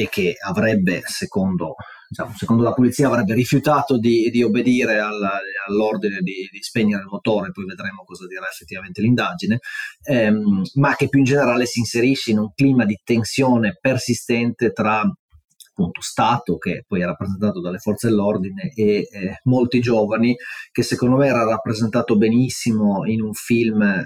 e 0.00 0.08
che 0.08 0.34
avrebbe, 0.44 1.02
secondo 1.04 1.76
diciamo, 2.08 2.32
secondo 2.36 2.62
la 2.62 2.72
polizia 2.72 3.08
avrebbe 3.08 3.34
rifiutato 3.34 3.98
di, 3.98 4.30
di 4.30 4.42
obbedire 4.42 4.98
al, 4.98 5.20
all'ordine 5.66 6.20
di, 6.20 6.48
di, 6.50 6.62
spegnere 6.62 7.02
il 7.02 7.08
motore, 7.08 7.50
poi 7.52 7.66
vedremo 7.66 8.04
cosa 8.04 8.26
dirà 8.26 8.46
effettivamente 8.48 9.00
l'indagine, 9.00 9.58
ehm, 10.04 10.62
ma 10.74 10.96
che 10.96 11.08
più 11.08 11.18
in 11.18 11.24
generale 11.24 11.66
si 11.66 11.80
inserisce 11.80 12.30
in 12.30 12.38
un 12.38 12.52
clima 12.54 12.84
di 12.84 12.98
tensione 13.04 13.76
persistente 13.80 14.72
tra 14.72 15.04
appunto 15.78 16.00
Stato, 16.00 16.58
che 16.58 16.84
poi 16.86 17.02
è 17.02 17.04
rappresentato 17.04 17.60
dalle 17.60 17.78
forze 17.78 18.08
dell'ordine, 18.08 18.72
e 18.74 19.08
eh, 19.10 19.40
molti 19.44 19.80
giovani, 19.80 20.34
che 20.72 20.82
secondo 20.82 21.16
me 21.16 21.28
era 21.28 21.44
rappresentato 21.44 22.16
benissimo 22.16 23.04
in 23.06 23.22
un 23.22 23.32
film 23.32 23.80
eh, 23.82 24.04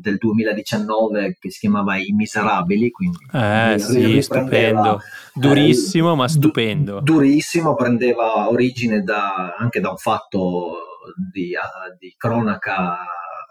del 0.00 0.16
2019 0.16 1.36
che 1.38 1.50
si 1.50 1.58
chiamava 1.60 1.96
I 1.96 2.12
Miserabili. 2.12 2.90
Quindi 2.90 3.18
eh, 3.32 3.76
sì, 3.78 4.22
stupendo. 4.22 4.96
Eh, 4.96 5.00
Durissimo, 5.34 6.14
ma 6.14 6.26
stupendo. 6.26 7.00
Du- 7.00 7.14
durissimo, 7.16 7.74
prendeva 7.74 8.48
origine 8.48 9.02
da, 9.02 9.54
anche 9.58 9.80
da 9.80 9.90
un 9.90 9.96
fatto 9.96 10.76
di, 11.32 11.52
uh, 11.54 11.96
di 11.98 12.14
cronaca 12.16 12.98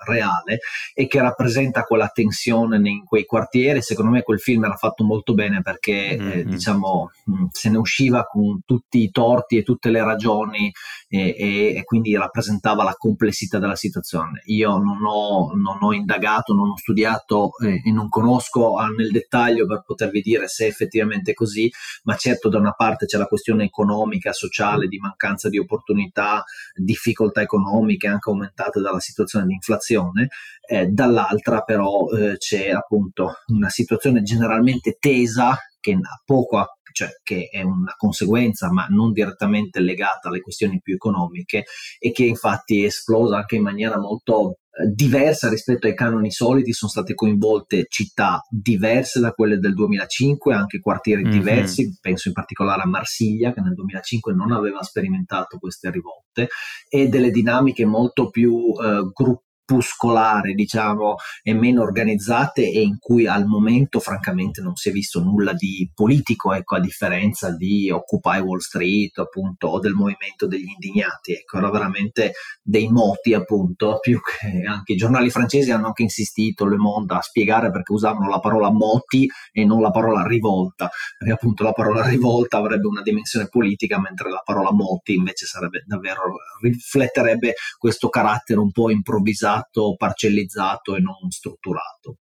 reale 0.05 0.59
e 0.93 1.07
che 1.07 1.21
rappresenta 1.21 1.83
quella 1.83 2.07
tensione 2.07 2.77
in 2.89 3.03
quei 3.03 3.25
quartieri. 3.25 3.81
Secondo 3.81 4.11
me 4.11 4.21
quel 4.21 4.39
film 4.39 4.63
era 4.63 4.75
fatto 4.75 5.03
molto 5.03 5.33
bene 5.33 5.61
perché 5.61 6.17
mm-hmm. 6.17 6.31
eh, 6.31 6.43
diciamo 6.45 7.11
mm, 7.29 7.45
se 7.51 7.69
ne 7.69 7.77
usciva 7.77 8.25
con 8.25 8.61
tutti 8.65 9.01
i 9.01 9.11
torti 9.11 9.57
e 9.57 9.63
tutte 9.63 9.89
le 9.89 10.03
ragioni 10.03 10.71
e, 11.07 11.35
e, 11.37 11.75
e 11.75 11.83
quindi 11.83 12.15
rappresentava 12.15 12.83
la 12.83 12.95
complessità 12.97 13.59
della 13.59 13.75
situazione. 13.75 14.41
Io 14.45 14.77
non 14.77 15.03
ho, 15.05 15.53
non 15.55 15.77
ho 15.81 15.93
indagato, 15.93 16.53
non 16.53 16.69
ho 16.69 16.77
studiato 16.77 17.51
eh, 17.63 17.81
e 17.83 17.91
non 17.91 18.09
conosco 18.09 18.77
ah, 18.77 18.87
nel 18.87 19.11
dettaglio 19.11 19.65
per 19.65 19.83
potervi 19.85 20.21
dire 20.21 20.47
se 20.47 20.65
è 20.65 20.67
effettivamente 20.69 21.33
così, 21.33 21.71
ma 22.03 22.15
certo 22.15 22.49
da 22.49 22.57
una 22.57 22.73
parte 22.73 23.05
c'è 23.05 23.17
la 23.17 23.25
questione 23.25 23.65
economica, 23.65 24.31
sociale, 24.33 24.87
di 24.87 24.97
mancanza 24.97 25.49
di 25.49 25.57
opportunità, 25.57 26.43
difficoltà 26.75 27.41
economiche 27.41 28.07
anche 28.07 28.29
aumentate 28.29 28.79
dalla 28.79 28.99
situazione 28.99 29.45
di 29.45 29.53
inflazione 29.53 29.87
situazione, 29.89 30.29
eh, 30.67 30.87
dall'altra 30.87 31.61
però 31.61 32.07
eh, 32.09 32.37
c'è 32.37 32.69
appunto 32.69 33.33
una 33.47 33.69
situazione 33.69 34.21
generalmente 34.21 34.97
tesa 34.99 35.57
che 35.79 35.93
ha 35.93 36.21
poco 36.23 36.57
a 36.57 36.67
cioè 36.91 37.09
che 37.21 37.49
è 37.51 37.61
una 37.61 37.93
conseguenza 37.95 38.71
ma 38.71 38.87
non 38.89 39.11
direttamente 39.11 39.79
legata 39.79 40.27
alle 40.27 40.41
questioni 40.41 40.81
più 40.81 40.95
economiche 40.95 41.65
e 41.99 42.11
che 42.11 42.25
infatti 42.25 42.81
è 42.81 42.87
esplosa 42.87 43.37
anche 43.37 43.57
in 43.57 43.61
maniera 43.61 43.99
molto 43.99 44.57
eh, 44.71 44.91
diversa 44.91 45.49
rispetto 45.49 45.85
ai 45.85 45.93
canoni 45.93 46.31
soliti, 46.31 46.73
sono 46.73 46.89
state 46.89 47.13
coinvolte 47.13 47.85
città 47.87 48.41
diverse 48.49 49.19
da 49.19 49.31
quelle 49.31 49.59
del 49.59 49.75
2005, 49.75 50.53
anche 50.53 50.79
quartieri 50.79 51.21
mm-hmm. 51.21 51.31
diversi, 51.31 51.97
penso 52.01 52.27
in 52.27 52.33
particolare 52.33 52.81
a 52.81 52.87
Marsiglia 52.87 53.53
che 53.53 53.61
nel 53.61 53.75
2005 53.75 54.33
non 54.33 54.51
aveva 54.51 54.81
sperimentato 54.81 55.59
queste 55.59 55.91
rivolte 55.91 56.47
e 56.89 57.07
delle 57.07 57.29
dinamiche 57.29 57.85
molto 57.85 58.29
più 58.29 58.73
eh, 58.81 59.09
gruppali 59.13 59.47
opuscolare, 59.69 60.53
diciamo, 60.53 61.15
e 61.43 61.53
meno 61.53 61.83
organizzate 61.83 62.63
e 62.63 62.81
in 62.81 62.97
cui 62.97 63.27
al 63.27 63.45
momento 63.45 63.99
francamente 63.99 64.61
non 64.61 64.75
si 64.75 64.89
è 64.89 64.91
visto 64.91 65.21
nulla 65.21 65.53
di 65.53 65.89
politico, 65.93 66.53
ecco, 66.53 66.75
a 66.75 66.79
differenza 66.79 67.55
di 67.55 67.91
Occupy 67.91 68.39
Wall 68.39 68.57
Street, 68.57 69.17
appunto, 69.19 69.67
o 69.67 69.79
del 69.79 69.93
movimento 69.93 70.47
degli 70.47 70.67
indignati, 70.67 71.33
ecco, 71.33 71.57
era 71.57 71.69
veramente 71.69 72.33
dei 72.61 72.87
moti, 72.89 73.33
appunto, 73.33 73.99
più 74.01 74.19
che 74.19 74.63
anche 74.67 74.93
i 74.93 74.95
giornali 74.97 75.29
francesi 75.29 75.71
hanno 75.71 75.87
anche 75.87 76.03
insistito, 76.03 76.65
Le 76.65 76.77
Monde, 76.77 77.13
a 77.13 77.21
spiegare 77.21 77.69
perché 77.71 77.93
usavano 77.93 78.27
la 78.27 78.39
parola 78.39 78.71
moti 78.71 79.27
e 79.51 79.65
non 79.65 79.81
la 79.81 79.91
parola 79.91 80.25
rivolta, 80.25 80.89
perché 81.17 81.33
appunto 81.33 81.63
la 81.63 81.73
parola 81.73 82.07
rivolta 82.07 82.57
avrebbe 82.57 82.87
una 82.87 83.01
dimensione 83.01 83.47
politica, 83.47 83.99
mentre 83.99 84.29
la 84.29 84.41
parola 84.43 84.71
moti 84.71 85.13
invece 85.13 85.45
sarebbe 85.45 85.83
davvero, 85.85 86.21
rifletterebbe 86.61 87.53
questo 87.77 88.09
carattere 88.09 88.59
un 88.59 88.71
po' 88.71 88.89
improvvisato 88.89 89.58
organizzato, 89.59 89.95
parcellizzato 89.95 90.95
e 90.95 90.99
non 90.99 91.29
strutturato. 91.29 92.17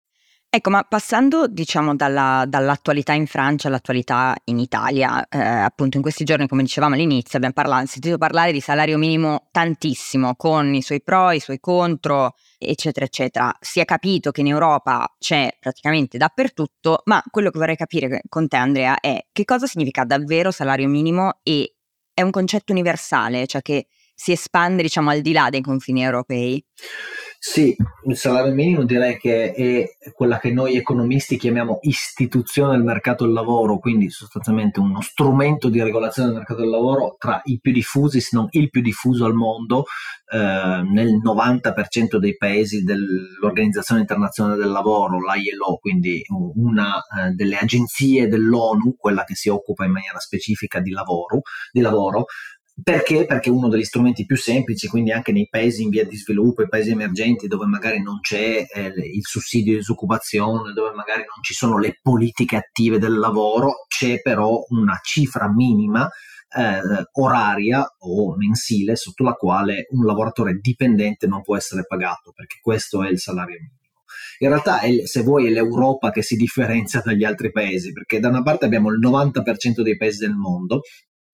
Ecco, 0.51 0.71
ma 0.71 0.83
passando 0.83 1.47
diciamo 1.47 1.95
dalla, 1.95 2.47
dall'attualità 2.49 3.13
in 3.13 3.27
Francia 3.27 3.69
all'attualità 3.69 4.35
in 4.45 4.59
Italia, 4.59 5.29
eh, 5.29 5.39
appunto 5.39 5.99
in 5.99 6.03
questi 6.03 6.25
giorni, 6.25 6.49
come 6.49 6.63
dicevamo 6.63 6.95
all'inizio, 6.95 7.37
abbiamo 7.37 7.53
parlato, 7.53 7.87
sentito 7.87 8.17
parlare 8.17 8.51
di 8.51 8.61
salario 8.61 8.97
minimo 8.97 9.49
tantissimo, 9.51 10.37
con 10.37 10.73
i 10.73 10.81
suoi 10.81 11.03
pro, 11.03 11.33
i 11.33 11.41
suoi 11.41 11.61
contro, 11.61 12.33
eccetera, 12.57 13.05
eccetera. 13.05 13.55
Si 13.61 13.79
è 13.79 13.85
capito 13.85 14.31
che 14.31 14.41
in 14.41 14.47
Europa 14.47 15.15
c'è 15.19 15.55
praticamente 15.61 16.17
dappertutto, 16.17 17.03
ma 17.05 17.23
quello 17.31 17.51
che 17.51 17.59
vorrei 17.59 17.77
capire 17.77 18.23
con 18.27 18.49
te, 18.49 18.57
Andrea, 18.57 18.99
è 19.01 19.27
che 19.31 19.45
cosa 19.45 19.67
significa 19.67 20.05
davvero 20.05 20.51
salario 20.51 20.89
minimo 20.89 21.41
e 21.43 21.75
è 22.15 22.23
un 22.23 22.31
concetto 22.31 22.73
universale, 22.73 23.47
cioè 23.47 23.61
che 23.61 23.89
si 24.15 24.33
espande 24.33 24.83
diciamo 24.83 25.11
al 25.11 25.21
di 25.21 25.33
là 25.33 25.51
dei 25.51 25.61
confini 25.61 26.03
europei? 26.03 26.65
Sì, 27.41 27.77
il 28.07 28.17
salario 28.17 28.53
minimo 28.53 28.83
direi 28.83 29.17
che 29.17 29.53
è 29.53 30.13
quella 30.13 30.41
che 30.41 30.51
noi 30.51 30.77
economisti 30.77 31.37
chiamiamo 31.37 31.79
istituzione 31.83 32.73
del 32.73 32.83
mercato 32.83 33.25
del 33.25 33.33
lavoro, 33.33 33.79
quindi 33.79 34.11
sostanzialmente 34.11 34.81
uno 34.81 35.01
strumento 35.01 35.69
di 35.69 35.81
regolazione 35.81 36.31
del 36.31 36.39
mercato 36.39 36.63
del 36.63 36.71
lavoro 36.71 37.15
tra 37.17 37.41
i 37.45 37.61
più 37.61 37.71
diffusi, 37.71 38.21
se 38.21 38.31
non 38.33 38.49
il 38.51 38.71
più 38.71 38.81
diffuso 38.83 39.25
al 39.25 39.35
mondo, 39.35 39.85
eh, 40.33 40.37
nel 40.37 41.21
90% 41.23 42.17
dei 42.19 42.37
paesi 42.37 42.83
dell'Organizzazione 42.83 44.01
Internazionale 44.01 44.59
del 44.59 44.71
Lavoro, 44.71 45.19
l'ILO, 45.19 45.79
quindi 45.81 46.21
una 46.57 46.97
eh, 46.97 47.31
delle 47.35 47.57
agenzie 47.57 48.27
dell'ONU, 48.27 48.97
quella 48.97 49.23
che 49.23 49.37
si 49.37 49.49
occupa 49.49 49.85
in 49.85 49.93
maniera 49.93 50.19
specifica 50.19 50.81
di 50.81 50.91
lavoro, 50.91 51.43
di 51.71 51.81
lavoro 51.81 52.25
perché? 52.83 53.27
Perché 53.27 53.49
è 53.49 53.53
uno 53.53 53.69
degli 53.69 53.85
strumenti 53.85 54.25
più 54.25 54.37
semplici, 54.37 54.89
quindi 54.89 55.11
anche 55.11 55.33
nei 55.33 55.49
paesi 55.49 55.83
in 55.83 55.91
via 55.91 56.05
di 56.05 56.17
sviluppo, 56.17 56.63
i 56.63 56.69
paesi 56.69 56.91
emergenti 56.91 57.49
dove 57.49 57.67
magari 57.67 58.01
non 58.01 58.21
c'è 58.21 58.65
eh, 58.73 58.87
il 58.87 59.23
sussidio 59.23 59.73
di 59.73 59.79
disoccupazione, 59.79 60.73
dove 60.73 60.95
magari 60.95 61.21
non 61.21 61.43
ci 61.43 61.55
sono 61.55 61.79
le 61.79 61.99
politiche 62.01 62.57
attive 62.57 62.99
del 62.99 63.19
lavoro, 63.19 63.87
c'è 63.89 64.21
però 64.21 64.65
una 64.69 64.99
cifra 65.03 65.53
minima 65.53 66.09
eh, 66.57 66.81
oraria 67.13 67.85
o 67.99 68.37
mensile 68.37 68.97
sotto 68.97 69.25
la 69.25 69.33
quale 69.33 69.87
un 69.91 70.05
lavoratore 70.05 70.59
dipendente 70.61 71.27
non 71.27 71.43
può 71.43 71.57
essere 71.57 71.85
pagato, 71.87 72.33
perché 72.33 72.59
questo 72.63 73.03
è 73.03 73.11
il 73.11 73.19
salario 73.19 73.57
minimo. 73.57 73.77
In 74.41 74.49
realtà, 74.49 74.81
è, 74.81 75.05
se 75.05 75.23
vuoi, 75.23 75.47
è 75.47 75.51
l'Europa 75.51 76.11
che 76.11 76.23
si 76.23 76.37
differenzia 76.37 77.03
dagli 77.05 77.25
altri 77.25 77.51
paesi, 77.51 77.93
perché 77.93 78.21
da 78.21 78.29
una 78.29 78.43
parte 78.43 78.67
abbiamo 78.67 78.89
il 78.91 79.01
90% 79.01 79.83
dei 79.83 79.97
paesi 79.97 80.19
del 80.19 80.35
mondo 80.35 80.83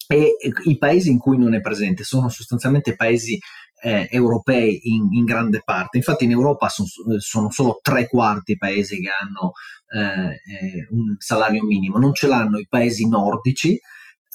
e 0.07 0.37
i 0.65 0.79
paesi 0.79 1.11
in 1.11 1.19
cui 1.19 1.39
non 1.39 1.55
è 1.55 1.61
presente 1.61 2.05
sono 2.05 2.29
sostanzialmente 2.29 2.95
paesi 2.95 3.39
eh, 3.85 4.09
europei 4.11 4.81
in, 4.85 5.09
in, 5.13 5.25
grande 5.25 5.61
parte. 5.63 5.99
Infatti 5.99 6.25
in 6.25 6.31
Europa 6.31 6.69
son, 6.69 6.87
sono 7.19 7.51
solo 7.51 7.79
tre 7.83 8.09
quarti 8.09 8.53
i 8.53 8.57
paesi 8.57 9.01
che 9.01 9.11
hanno 9.11 9.53
eh, 9.93 10.33
eh, 10.33 10.89
un 10.91 11.17
salario 11.19 11.63
minimo, 11.65 11.99
non 11.99 12.15
ce 12.15 12.27
l'hanno 12.27 12.59
i 12.59 12.67
paesi 12.67 13.07
nordici, 13.07 13.79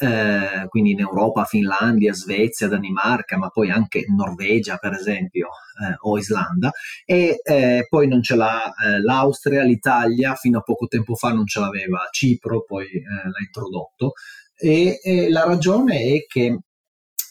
eh, 0.01 0.67
quindi 0.69 0.91
in 0.91 0.99
Europa 0.99 1.45
Finlandia, 1.45 2.13
Svezia, 2.13 2.67
Danimarca, 2.67 3.37
ma 3.37 3.49
poi 3.49 3.71
anche 3.71 4.05
Norvegia 4.07 4.77
per 4.77 4.93
esempio 4.93 5.47
eh, 5.47 5.95
o 6.01 6.17
Islanda. 6.19 6.71
E 7.03 7.39
eh, 7.43 7.87
poi 7.89 8.07
non 8.07 8.21
ce 8.21 8.35
l'ha 8.35 8.71
l'Austria, 9.03 9.63
l'Italia, 9.63 10.35
fino 10.35 10.59
a 10.59 10.61
poco 10.61 10.85
tempo 10.85 11.15
fa 11.15 11.33
non 11.33 11.47
ce 11.47 11.59
l'aveva 11.59 12.07
Cipro, 12.11 12.63
poi 12.63 12.87
l'ha 13.01 13.43
introdotto 13.43 14.13
e, 14.59 14.99
e 15.01 15.29
la 15.29 15.45
ragione 15.45 15.95
è 15.95 16.25
che 16.27 16.59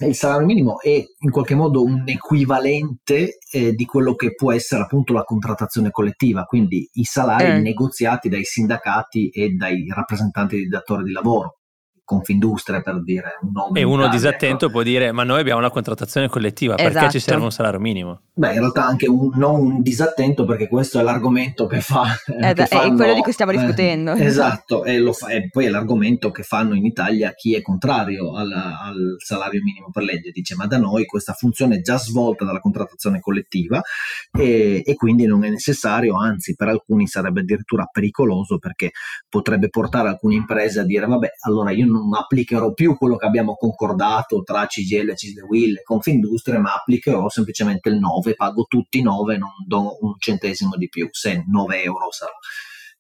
il 0.07 0.15
salario 0.15 0.47
minimo 0.47 0.81
è 0.81 1.05
in 1.19 1.31
qualche 1.31 1.57
modo 1.57 1.83
un 1.83 2.05
equivalente 2.07 3.39
eh, 3.51 3.73
di 3.73 3.85
quello 3.85 4.15
che 4.15 4.35
può 4.35 4.53
essere 4.53 4.83
appunto 4.83 5.13
la 5.13 5.25
contrattazione 5.25 5.91
collettiva, 5.91 6.45
quindi 6.45 6.89
i 6.95 7.05
salari 7.05 7.57
eh. 7.57 7.61
negoziati 7.61 8.29
dai 8.29 8.45
sindacati 8.45 9.29
e 9.29 9.51
dai 9.51 9.87
rappresentanti 9.93 10.57
dei 10.57 10.69
datori 10.69 11.03
di 11.05 11.13
lavoro. 11.13 11.57
Confindustria 12.05 12.81
per 12.81 13.03
dire 13.03 13.39
un 13.43 13.51
nome. 13.53 13.81
E 13.81 13.83
uno 13.83 14.05
Italia, 14.05 14.13
disattento 14.13 14.65
ecco. 14.67 14.75
può 14.75 14.83
dire: 14.83 15.13
Ma 15.13 15.25
noi 15.25 15.41
abbiamo 15.41 15.59
una 15.59 15.71
contrattazione 15.71 16.29
collettiva, 16.29 16.75
esatto. 16.79 16.93
perché 16.93 17.11
ci 17.11 17.19
serve 17.19 17.33
esatto. 17.33 17.45
un 17.45 17.51
salario 17.51 17.81
minimo? 17.81 18.23
Beh, 18.39 18.53
in 18.53 18.61
realtà 18.61 18.87
anche 18.87 19.09
un, 19.09 19.33
non 19.35 19.61
un 19.61 19.83
disattento, 19.83 20.45
perché 20.45 20.69
questo 20.69 21.01
è 21.01 21.03
l'argomento 21.03 21.67
che 21.67 21.81
fa. 21.81 22.05
Eh, 22.41 22.55
che 22.55 22.67
fanno, 22.67 22.93
è 22.93 22.97
quello 22.97 23.15
di 23.15 23.21
cui 23.21 23.33
stiamo 23.33 23.51
eh, 23.51 23.57
discutendo. 23.57 24.13
Eh, 24.13 24.25
esatto, 24.25 24.85
e, 24.85 25.13
fa, 25.13 25.27
e, 25.27 25.49
poi 25.49 25.65
è 25.65 25.69
l'argomento 25.69 26.31
che 26.31 26.45
fanno 26.45 26.77
in 26.77 26.85
Italia 26.85 27.33
chi 27.35 27.57
è 27.57 27.63
contrario 27.63 28.37
al, 28.37 28.53
al, 28.53 29.17
salario 29.19 29.61
minimo 29.61 29.91
per 29.91 30.05
legge. 30.05 30.31
Dice: 30.31 30.55
Ma 30.55 30.69
da 30.69 30.79
noi 30.79 31.05
questa 31.05 31.33
funzione 31.33 31.79
è 31.79 31.81
già 31.81 31.99
svolta 31.99 32.45
dalla 32.45 32.61
contrattazione 32.61 33.19
collettiva 33.19 33.83
e, 34.31 34.83
e 34.85 34.95
quindi 34.95 35.27
non 35.27 35.43
è 35.43 35.51
necessario, 35.51 36.17
anzi, 36.17 36.55
per 36.55 36.69
alcuni 36.69 37.09
sarebbe 37.09 37.41
addirittura 37.41 37.89
pericoloso 37.91 38.59
perché 38.59 38.93
potrebbe 39.29 39.69
portare 39.69 40.11
alcune 40.11 40.37
imprese 40.37 40.79
a 40.79 40.85
dire: 40.85 41.07
Vabbè, 41.07 41.29
allora 41.41 41.73
io 41.73 41.87
non 41.87 42.15
applicherò 42.15 42.73
più 42.73 42.97
quello 42.97 43.17
che 43.17 43.27
abbiamo 43.27 43.57
concordato 43.57 44.45
tra 44.45 44.65
CGL, 44.67 45.15
CGL 45.15 45.43
Will 45.49 45.75
e 45.79 45.83
Confindustria, 45.83 46.61
ma 46.61 46.75
applicherò 46.75 47.29
semplicemente 47.29 47.89
il 47.89 47.99
9, 47.99 48.28
pago 48.35 48.65
tutti 48.69 49.03
9, 49.03 49.37
non 49.37 49.51
do 49.67 49.99
un 50.01 50.15
centesimo 50.19 50.77
di 50.77 50.89
più, 50.89 51.09
se 51.11 51.45
9 51.47 51.83
euro 51.83 52.11
sarà. 52.11 52.33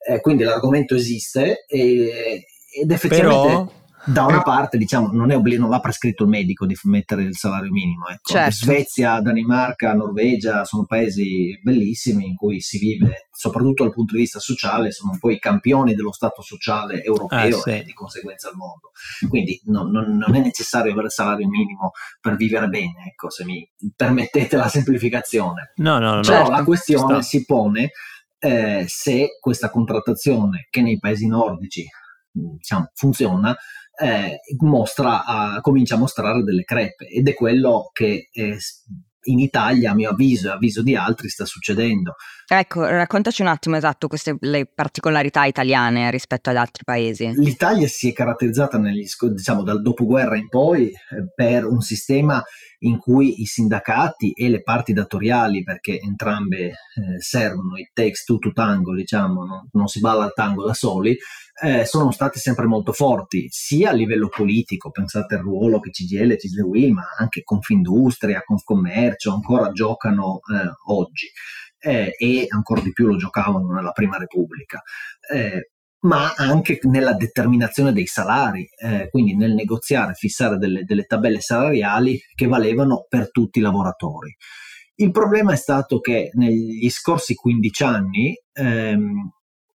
Eh, 0.07 0.21
quindi 0.21 0.45
l'argomento 0.45 0.95
esiste 0.95 1.65
e, 1.67 2.47
ed 2.81 2.91
effettivamente... 2.91 3.47
Però... 3.47 3.87
da 4.12 4.25
una 4.25 4.43
parte, 4.43 4.79
diciamo, 4.79 5.11
non, 5.12 5.31
è 5.31 5.37
obbligo, 5.37 5.61
non 5.61 5.71
va 5.71 5.81
prescritto 5.81 6.23
il 6.23 6.31
medico 6.31 6.67
di 6.67 6.77
mettere 6.85 7.23
il 7.23 7.37
salario 7.37 7.71
minimo. 7.71 8.09
Ecco. 8.09 8.33
Certo. 8.33 8.55
Svezia, 8.55 9.21
Danimarca, 9.21 9.93
Norvegia 9.93 10.65
sono 10.65 10.85
paesi 10.87 11.59
bellissimi 11.62 12.27
in 12.27 12.35
cui 12.35 12.61
si 12.61 12.79
vive, 12.79 13.29
soprattutto 13.31 13.85
dal 13.85 13.93
punto 13.93 14.15
di 14.15 14.21
vista 14.21 14.38
sociale, 14.38 14.93
sono 14.93 15.17
poi 15.19 15.35
i 15.35 15.38
campioni 15.38 15.95
dello 15.95 16.12
Stato 16.12 16.43
sociale 16.43 17.03
europeo 17.03 17.59
ah, 17.59 17.61
sì. 17.61 17.71
e 17.71 17.85
di 17.85 17.93
conseguenza 17.93 18.49
al 18.49 18.57
mondo. 18.57 18.93
Quindi 19.29 19.61
non, 19.65 19.91
non, 19.91 20.17
non, 20.17 20.35
è 20.35 20.41
necessario 20.41 20.93
avere 20.93 21.07
il 21.07 21.12
salario 21.12 21.47
minimo 21.47 21.93
per 22.21 22.37
vivere 22.37 22.69
bene, 22.69 23.09
ecco, 23.09 23.31
se 23.31 23.45
mi 23.45 23.69
permettete 23.95 24.57
la 24.57 24.69
semplificazione. 24.69 25.73
No, 25.77 25.99
no, 25.99 26.15
no. 26.15 26.21
Però 26.23 26.38
certo. 26.38 26.50
la 26.50 26.65
questione 26.65 27.23
si 27.23 27.45
pone 27.45 27.91
eh, 28.38 28.85
se 28.87 29.38
questa 29.41 29.69
contrattazione 29.69 30.67
che 30.71 30.81
nei 30.81 30.99
paesi 30.99 31.27
nordici 31.27 31.87
diciamo, 32.31 32.91
funziona 32.95 33.57
eh, 34.00 34.40
mostra, 34.61 35.25
uh, 35.57 35.61
comincia 35.61 35.97
a 35.97 35.99
mostrare 35.99 36.43
delle 36.43 36.64
crepe 36.64 37.07
ed 37.07 37.28
è 37.28 37.35
quello 37.35 37.90
che 37.93 38.28
eh, 38.33 38.57
in 39.28 39.40
Italia, 39.40 39.90
a 39.90 39.95
mio 39.95 40.11
avviso 40.11 40.49
e 40.49 40.50
a 40.50 40.55
avviso 40.55 40.83
di 40.83 40.97
altri, 40.97 41.28
sta 41.28 41.45
succedendo. 41.45 42.14
Ecco, 42.47 42.87
raccontaci 42.87 43.43
un 43.43 43.49
attimo 43.49 43.76
esatto 43.76 44.09
queste 44.09 44.37
le 44.40 44.67
particolarità 44.67 45.45
italiane 45.45 46.11
rispetto 46.11 46.50
ad 46.50 46.57
altri 46.57 46.85
paesi. 46.85 47.33
L'Italia 47.37 47.87
si 47.87 48.09
è 48.09 48.12
caratterizzata 48.12 48.78
negli, 48.78 49.05
diciamo, 49.33 49.62
dal 49.62 49.83
dopoguerra 49.83 50.37
in 50.37 50.49
poi 50.49 50.87
eh, 50.87 50.95
per 51.35 51.67
un 51.67 51.81
sistema 51.81 52.43
in 52.81 52.99
cui 52.99 53.41
i 53.41 53.47
sindacati 53.47 54.33
e 54.33 54.49
le 54.49 54.63
parti 54.63 54.93
datoriali, 54.93 55.63
perché 55.63 55.99
entrambe 56.01 56.67
eh, 56.67 56.75
servono, 57.19 57.77
it 57.77 57.91
takes 57.93 58.25
two 58.25 58.39
to 58.39 58.53
tango, 58.53 58.95
diciamo, 58.95 59.45
no? 59.45 59.69
non 59.73 59.89
si 59.89 60.01
balla 60.01 60.25
al 60.25 60.33
tango 60.35 60.65
da 60.65 60.75
soli, 60.75 61.17
eh, 61.61 61.85
sono 61.85 62.13
state 62.13 62.39
sempre 62.39 62.67
molto 62.67 62.93
forti, 62.93 63.49
sia 63.51 63.91
a 63.91 63.93
livello 63.95 64.29
politico, 64.29 64.91
pensate 64.91 65.35
al 65.35 65.43
ruolo 65.43 65.81
che 65.81 65.91
CGL, 65.91 66.37
CGL 66.37 66.63
Will, 66.63 66.93
ma 66.93 67.05
anche 67.19 67.43
Confindustria, 67.43 68.43
Confcommercio 68.45 69.33
ancora 69.33 69.73
giocano 69.73 70.41
eh, 70.53 70.71
oggi 70.87 71.27
eh, 71.81 72.15
e 72.17 72.47
ancora 72.49 72.81
di 72.81 72.93
più 72.93 73.07
lo 73.07 73.17
giocavano 73.17 73.73
nella 73.73 73.93
Prima 73.93 74.19
Repubblica. 74.19 74.83
Eh, 75.33 75.71
ma 76.00 76.35
anche 76.37 76.78
nella 76.83 77.14
determinazione 77.14 77.93
dei 77.93 78.07
salari, 78.07 78.69
eh, 78.76 79.09
quindi 79.11 79.35
nel 79.35 79.55
negoziare, 79.55 80.14
fissare 80.14 80.57
delle, 80.57 80.85
delle 80.85 81.05
tabelle 81.05 81.40
salariali 81.40 82.21
che 82.35 82.47
valevano 82.47 83.07
per 83.09 83.31
tutti 83.31 83.59
i 83.59 83.62
lavoratori. 83.62 84.35
Il 84.97 85.11
problema 85.11 85.52
è 85.52 85.57
stato 85.57 86.00
che 86.00 86.31
negli 86.35 86.88
scorsi 86.90 87.35
15 87.35 87.85
anni 87.85 88.40
ehm, 88.52 89.31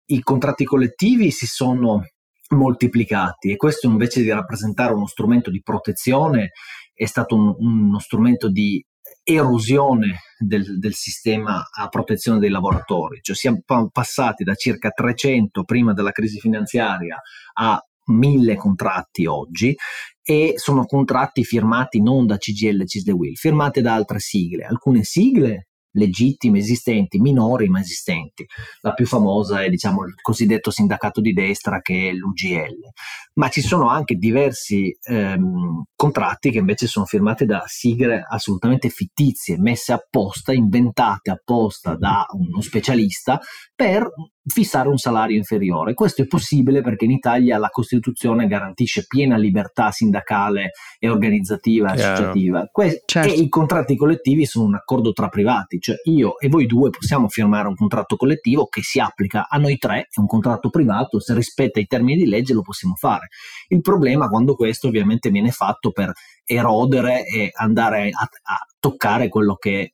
i 0.06 0.22
contratti 0.22 0.66
collettivi 0.66 1.32
si 1.32 1.48
sono 1.48 2.06
moltiplicati 2.50 3.52
e 3.52 3.56
questo 3.56 3.88
invece 3.88 4.22
di 4.22 4.30
rappresentare 4.30 4.94
uno 4.94 5.08
strumento 5.08 5.50
di 5.50 5.62
protezione 5.62 6.52
è 6.94 7.06
stato 7.06 7.36
un, 7.36 7.56
uno 7.58 8.00
strumento 8.00 8.50
di 8.50 8.84
erosione 9.24 10.20
del, 10.38 10.80
del, 10.80 10.94
sistema 10.94 11.64
a 11.72 11.88
protezione 11.88 12.40
dei 12.40 12.50
lavoratori, 12.50 13.20
cioè 13.22 13.36
siamo 13.36 13.62
passati 13.92 14.44
da 14.44 14.54
circa 14.56 14.90
300 14.90 15.64
prima 15.64 15.94
della 15.94 16.12
crisi 16.12 16.40
finanziaria 16.40 17.20
a 17.54 17.82
1000 18.06 18.56
contratti 18.56 19.26
oggi 19.26 19.76
e 20.22 20.54
sono 20.58 20.86
contratti 20.86 21.44
firmati 21.44 22.02
non 22.02 22.26
da 22.26 22.38
CGL 22.38 22.82
e 22.82 22.86
CISL 22.86 23.12
Will, 23.12 23.36
firmati 23.36 23.82
da 23.82 23.94
altre 23.94 24.20
sigle. 24.20 24.66
Alcune 24.66 25.04
sigle 25.04 25.68
legittime, 25.94 26.60
esistenti, 26.60 27.20
minori 27.20 27.68
ma 27.70 27.80
esistenti. 27.80 28.46
La 28.82 28.94
più 28.94 29.06
famosa 29.06 29.64
è 29.64 29.70
diciamo, 29.70 30.06
il 30.06 30.16
cosiddetto 30.22 30.72
sindacato 30.72 31.22
di 31.22 31.34
destra 31.34 31.82
che 31.82 32.10
è 32.10 32.12
l'UGL, 32.14 32.92
ma 33.36 33.50
ci 33.50 33.62
sono 33.62 33.90
anche 33.90 34.16
diversi 34.16 34.96
ehm, 35.02 35.84
contratti 35.96 36.52
che 36.52 36.60
invece 36.60 36.88
sono 36.88 37.06
firmati 37.06 37.46
da 37.46 37.64
sigle 37.66 38.26
assolutamente 38.28 38.90
fittizie, 38.90 39.58
messe 39.58 39.94
apposta, 39.94 40.52
inventate 40.52 41.32
apposta 41.32 41.96
da 41.96 42.26
uno 42.32 42.62
specialista 42.62 43.40
per 43.76 44.08
fissare 44.46 44.90
un 44.90 44.98
salario 44.98 45.38
inferiore. 45.38 45.94
Questo 45.94 46.22
è 46.22 46.28
possibile 46.28 46.82
perché 46.82 47.06
in 47.06 47.12
Italia 47.12 47.58
la 47.58 47.70
Costituzione 47.70 48.48
garantisce 48.48 49.06
piena 49.08 49.38
libertà 49.38 49.92
sindacale 49.92 50.72
e 51.00 51.10
organizzativa 51.10 51.94
e 51.94 52.02
associativa 52.02 52.68
que- 52.72 53.04
certo. 53.06 53.32
e 53.32 53.36
i 53.36 53.48
contratti 53.48 53.96
collettivi 53.96 54.46
sono 54.46 54.66
un 54.66 54.76
accordo 54.76 55.14
tra 55.14 55.30
privati, 55.30 55.80
cioè 55.80 55.96
io 56.06 56.38
e 56.40 56.50
voi 56.50 56.66
due 56.66 56.90
possiamo 56.90 57.30
firmare 57.30 57.68
un 57.68 57.76
contratto 57.76 58.16
collettivo 58.16 58.66
che 58.68 58.82
si 58.82 59.00
applica 59.00 59.48
a 59.48 59.58
noi 59.58 59.78
tre, 59.78 60.08
è 60.12 60.20
un 60.20 60.28
contratto 60.28 60.70
privato, 60.70 61.20
se 61.20 61.34
rispetta 61.34 61.80
i 61.80 61.86
termini 61.86 62.24
di 62.24 62.30
legge 62.30 62.54
lo 62.54 62.62
possiamo 62.62 62.96
fare. 62.96 63.28
Il 63.68 63.82
problema 63.82 64.28
quando 64.28 64.56
questo 64.56 64.88
ovviamente 64.88 65.30
viene 65.30 65.52
fatto 65.52 65.92
per 65.92 66.12
erodere 66.46 67.26
e 67.26 67.52
andare 67.54 68.10
a, 68.10 68.24
a 68.24 68.58
toccare 68.80 69.30
quello 69.30 69.56
che 69.56 69.94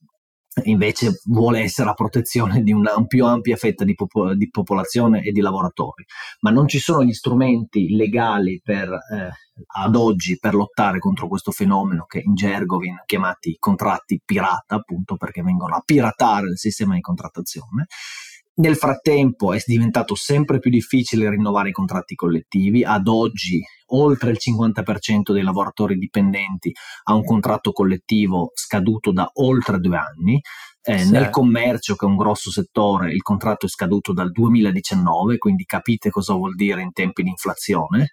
invece 0.65 1.22
vuole 1.26 1.62
essere 1.62 1.89
a 1.89 1.93
protezione 1.93 2.62
di 2.62 2.72
una 2.72 2.93
più 3.06 3.26
ampia 3.26 3.56
fetta 3.56 3.84
di, 3.84 3.93
popo- 3.93 4.34
di, 4.36 4.50
popolazione 4.50 5.22
e 5.22 5.32
di 5.32 5.41
lavoratori, 5.41 6.06
ma 6.41 6.52
non 6.52 6.67
ci 6.67 6.80
sono 6.80 7.04
gli 7.04 7.13
strumenti 7.13 7.95
legali 7.95 8.62
per, 8.63 8.89
eh, 8.89 9.30
ad 9.82 9.95
oggi 9.95 10.38
per 10.38 10.54
lottare 10.54 11.00
contro 11.00 11.28
questo 11.28 11.52
fenomeno 11.52 12.06
che 12.06 12.22
in 12.24 12.34
gergo 12.34 12.78
viene 12.78 13.04
chiamati 13.06 13.56
contratti 13.60 14.22
pirata, 14.24 14.76
appunto 14.76 15.15
perché 15.15 15.41
vengono 15.41 15.76
a 15.76 15.82
piratare 15.84 16.48
il 16.48 16.58
sistema 16.58 16.95
di 16.95 17.02
contrattazione. 17.02 17.88
Nel 18.60 18.76
frattempo 18.76 19.54
è 19.54 19.62
diventato 19.65 20.15
sempre 20.15 20.60
più 20.60 20.69
difficile 20.69 21.30
rinnovare 21.30 21.69
i 21.69 21.72
contratti 21.72 22.15
collettivi, 22.15 22.84
ad 22.84 23.08
oggi 23.08 23.62
oltre 23.91 24.32
il 24.32 24.38
50% 24.38 25.32
dei 25.32 25.43
lavoratori 25.43 25.95
dipendenti 25.95 26.74
ha 27.04 27.13
un 27.13 27.24
contratto 27.24 27.72
collettivo 27.72 28.52
scaduto 28.54 29.13
da 29.13 29.30
oltre 29.36 29.80
due 29.80 29.98
anni. 29.98 30.41
Eh, 30.82 31.00
sì. 31.00 31.12
Nel 31.12 31.30
commercio, 31.30 31.95
che 31.95 32.06
è 32.06 32.10
un 32.10 32.17
grosso 32.17 32.52
settore, 32.52 33.13
il 33.13 33.22
contratto 33.22 33.65
è 33.65 33.69
scaduto 33.69 34.12
dal 34.12 34.30
2019, 34.30 35.38
quindi 35.38 35.63
capite 35.63 36.10
cosa 36.10 36.34
vuol 36.34 36.56
dire 36.56 36.82
in 36.82 36.91
tempi 36.91 37.24
di 37.24 37.30
inflazione. 37.30 38.12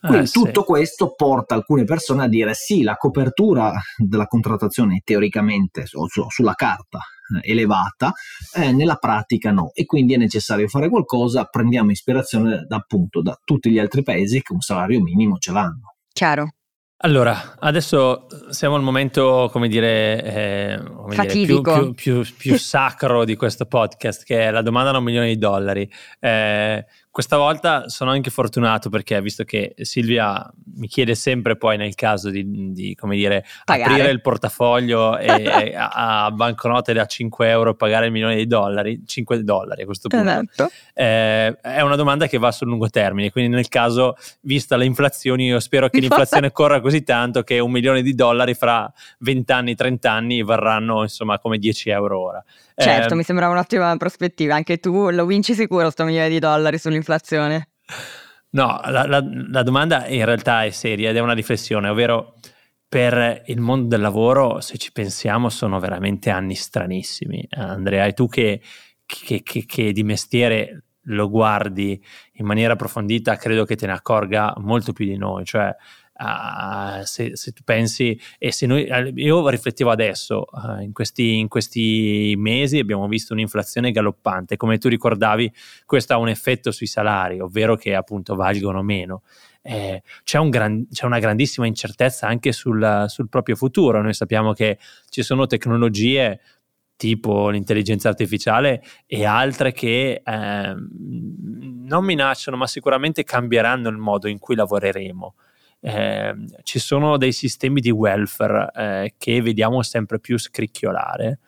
Quindi 0.00 0.26
eh, 0.26 0.30
tutto 0.30 0.60
sì. 0.62 0.66
questo 0.66 1.14
porta 1.14 1.54
alcune 1.54 1.84
persone 1.84 2.24
a 2.24 2.28
dire 2.28 2.54
sì, 2.54 2.82
la 2.82 2.96
copertura 2.96 3.72
della 3.96 4.26
contrattazione 4.26 5.00
teoricamente 5.04 5.86
su, 5.86 6.04
su, 6.06 6.28
sulla 6.28 6.54
carta 6.54 6.98
elevata, 7.42 8.12
eh, 8.54 8.72
nella 8.72 8.96
pratica 8.96 9.50
no 9.50 9.70
e 9.74 9.84
quindi 9.84 10.14
è 10.14 10.16
necessario 10.16 10.68
fare 10.68 10.88
qualcosa, 10.88 11.44
prendiamo 11.44 11.90
ispirazione 11.90 12.64
da, 12.66 12.76
appunto 12.76 13.22
da 13.22 13.38
tutti 13.44 13.70
gli 13.70 13.78
altri 13.78 14.02
paesi 14.02 14.42
che 14.42 14.52
un 14.52 14.60
salario 14.60 15.02
minimo 15.02 15.36
ce 15.38 15.52
l'hanno. 15.52 15.94
Chiaro. 16.12 16.50
Allora, 17.00 17.56
adesso 17.58 18.26
siamo 18.48 18.74
al 18.74 18.82
momento, 18.82 19.50
come 19.52 19.68
dire, 19.68 20.22
eh, 20.22 20.82
come 20.82 21.26
dire 21.26 21.44
più, 21.44 21.60
più, 21.60 21.92
più, 21.92 22.24
più, 22.38 22.58
sacro 22.58 23.26
di 23.26 23.36
questo 23.36 23.66
podcast, 23.66 24.24
che 24.24 24.46
è 24.46 24.50
la 24.50 24.62
domanda 24.62 24.92
da 24.92 24.98
un 24.98 25.04
milione 25.04 25.26
di 25.26 25.36
dollari. 25.36 25.88
Eh, 26.18 26.86
questa 27.16 27.38
volta 27.38 27.88
sono 27.88 28.10
anche 28.10 28.28
fortunato 28.28 28.90
perché, 28.90 29.22
visto 29.22 29.42
che 29.44 29.74
Silvia 29.78 30.52
mi 30.74 30.86
chiede 30.86 31.14
sempre 31.14 31.56
poi 31.56 31.78
nel 31.78 31.94
caso 31.94 32.28
di, 32.28 32.72
di 32.74 32.94
come 32.94 33.16
dire, 33.16 33.42
pagare. 33.64 33.90
aprire 33.90 34.10
il 34.10 34.20
portafoglio 34.20 35.16
e, 35.16 35.48
a, 35.74 36.24
a, 36.24 36.30
banconote 36.30 36.92
da 36.92 37.06
5 37.06 37.48
euro 37.48 37.74
pagare 37.74 38.04
il 38.04 38.12
milione 38.12 38.36
di 38.36 38.46
dollari, 38.46 39.02
5 39.06 39.42
dollari 39.44 39.80
a 39.80 39.84
questo 39.86 40.08
punto, 40.08 40.28
esatto. 40.28 40.70
eh, 40.92 41.58
è 41.58 41.80
una 41.80 41.96
domanda 41.96 42.26
che 42.26 42.36
va 42.36 42.52
sul 42.52 42.68
lungo 42.68 42.90
termine, 42.90 43.30
quindi 43.30 43.54
nel 43.54 43.68
caso, 43.68 44.18
vista 44.42 44.76
l'inflazione, 44.76 45.44
io 45.44 45.58
spero 45.58 45.88
che 45.88 46.00
l'inflazione 46.00 46.52
corra 46.52 46.82
così 46.82 47.02
tanto 47.02 47.42
che 47.44 47.58
un 47.60 47.70
milione 47.70 48.02
di 48.02 48.14
dollari 48.14 48.52
fra 48.52 48.92
20 49.20 49.52
anni, 49.52 49.74
30 49.74 50.12
anni 50.12 50.42
varranno 50.42 51.00
insomma 51.00 51.38
come 51.38 51.56
10 51.56 51.88
euro 51.88 52.20
ora. 52.20 52.44
Certo, 52.78 53.14
eh, 53.14 53.16
mi 53.16 53.22
sembra 53.22 53.48
un'ottima 53.48 53.96
prospettiva. 53.96 54.54
Anche 54.54 54.76
tu 54.76 55.08
lo 55.08 55.24
vinci 55.24 55.54
sicuro 55.54 55.88
sto 55.88 56.04
milione 56.04 56.28
di 56.28 56.38
dollari 56.38 56.76
sull'inflazione? 56.76 57.05
No, 58.50 58.80
la, 58.84 59.06
la, 59.06 59.22
la 59.22 59.62
domanda 59.62 60.06
in 60.06 60.24
realtà 60.24 60.64
è 60.64 60.70
seria 60.70 61.10
ed 61.10 61.16
è 61.16 61.20
una 61.20 61.34
riflessione, 61.34 61.88
ovvero 61.88 62.36
per 62.88 63.42
il 63.46 63.60
mondo 63.60 63.88
del 63.88 64.00
lavoro, 64.00 64.60
se 64.60 64.78
ci 64.78 64.92
pensiamo, 64.92 65.48
sono 65.48 65.78
veramente 65.78 66.30
anni 66.30 66.54
stranissimi. 66.54 67.46
Andrea, 67.50 68.06
e 68.06 68.12
tu 68.12 68.28
che, 68.28 68.60
che, 69.04 69.42
che, 69.42 69.64
che, 69.66 69.92
di 69.92 70.02
mestiere 70.02 70.84
lo 71.08 71.28
guardi 71.28 72.02
in 72.34 72.46
maniera 72.46 72.72
approfondita, 72.72 73.36
credo 73.36 73.64
che 73.64 73.76
te 73.76 73.86
ne 73.86 73.92
accorga 73.92 74.54
molto 74.58 74.92
più 74.92 75.04
di 75.04 75.16
noi. 75.16 75.44
Cioè, 75.44 75.74
Uh, 76.18 77.02
se, 77.04 77.36
se, 77.36 77.52
tu 77.52 77.62
pensi, 77.62 78.18
e 78.38 78.50
se 78.50 78.64
noi, 78.66 78.88
io 79.16 79.46
riflettevo 79.48 79.90
adesso, 79.90 80.46
uh, 80.50 80.80
in, 80.80 80.92
questi, 80.92 81.38
in, 81.38 81.48
questi, 81.48 82.34
mesi 82.38 82.78
abbiamo 82.78 83.06
visto 83.06 83.34
un'inflazione 83.34 83.90
galoppante, 83.90 84.56
come 84.56 84.78
tu 84.78 84.88
ricordavi, 84.88 85.52
questo 85.84 86.14
ha 86.14 86.18
un 86.18 86.28
effetto 86.28 86.70
sui 86.70 86.86
salari, 86.86 87.40
ovvero 87.40 87.76
che 87.76 87.94
appunto 87.94 88.34
valgono 88.34 88.82
meno. 88.82 89.22
Eh, 89.60 90.02
c'è, 90.22 90.38
un 90.38 90.48
gran, 90.48 90.86
c'è, 90.90 91.04
una 91.04 91.18
grandissima 91.18 91.66
incertezza 91.66 92.26
anche 92.26 92.52
sul, 92.52 93.04
sul 93.08 93.28
proprio 93.28 93.56
futuro. 93.56 94.00
Noi 94.00 94.14
sappiamo 94.14 94.52
che 94.52 94.78
ci 95.10 95.22
sono 95.22 95.46
tecnologie 95.46 96.40
tipo 96.96 97.50
l'intelligenza 97.50 98.08
artificiale 98.08 98.82
e 99.06 99.24
altre 99.26 99.72
che 99.72 100.22
eh, 100.24 100.74
non 100.74 102.04
minacciano, 102.04 102.56
ma 102.56 102.66
sicuramente 102.66 103.22
cambieranno 103.22 103.88
il 103.88 103.98
modo 103.98 104.28
in 104.28 104.38
cui 104.38 104.54
lavoreremo. 104.54 105.34
Eh, 105.86 106.34
ci 106.64 106.80
sono 106.80 107.16
dei 107.16 107.30
sistemi 107.30 107.80
di 107.80 107.92
welfare 107.92 108.70
eh, 108.74 109.14
che 109.16 109.40
vediamo 109.40 109.82
sempre 109.82 110.18
più 110.18 110.36
scricchiolare. 110.36 111.38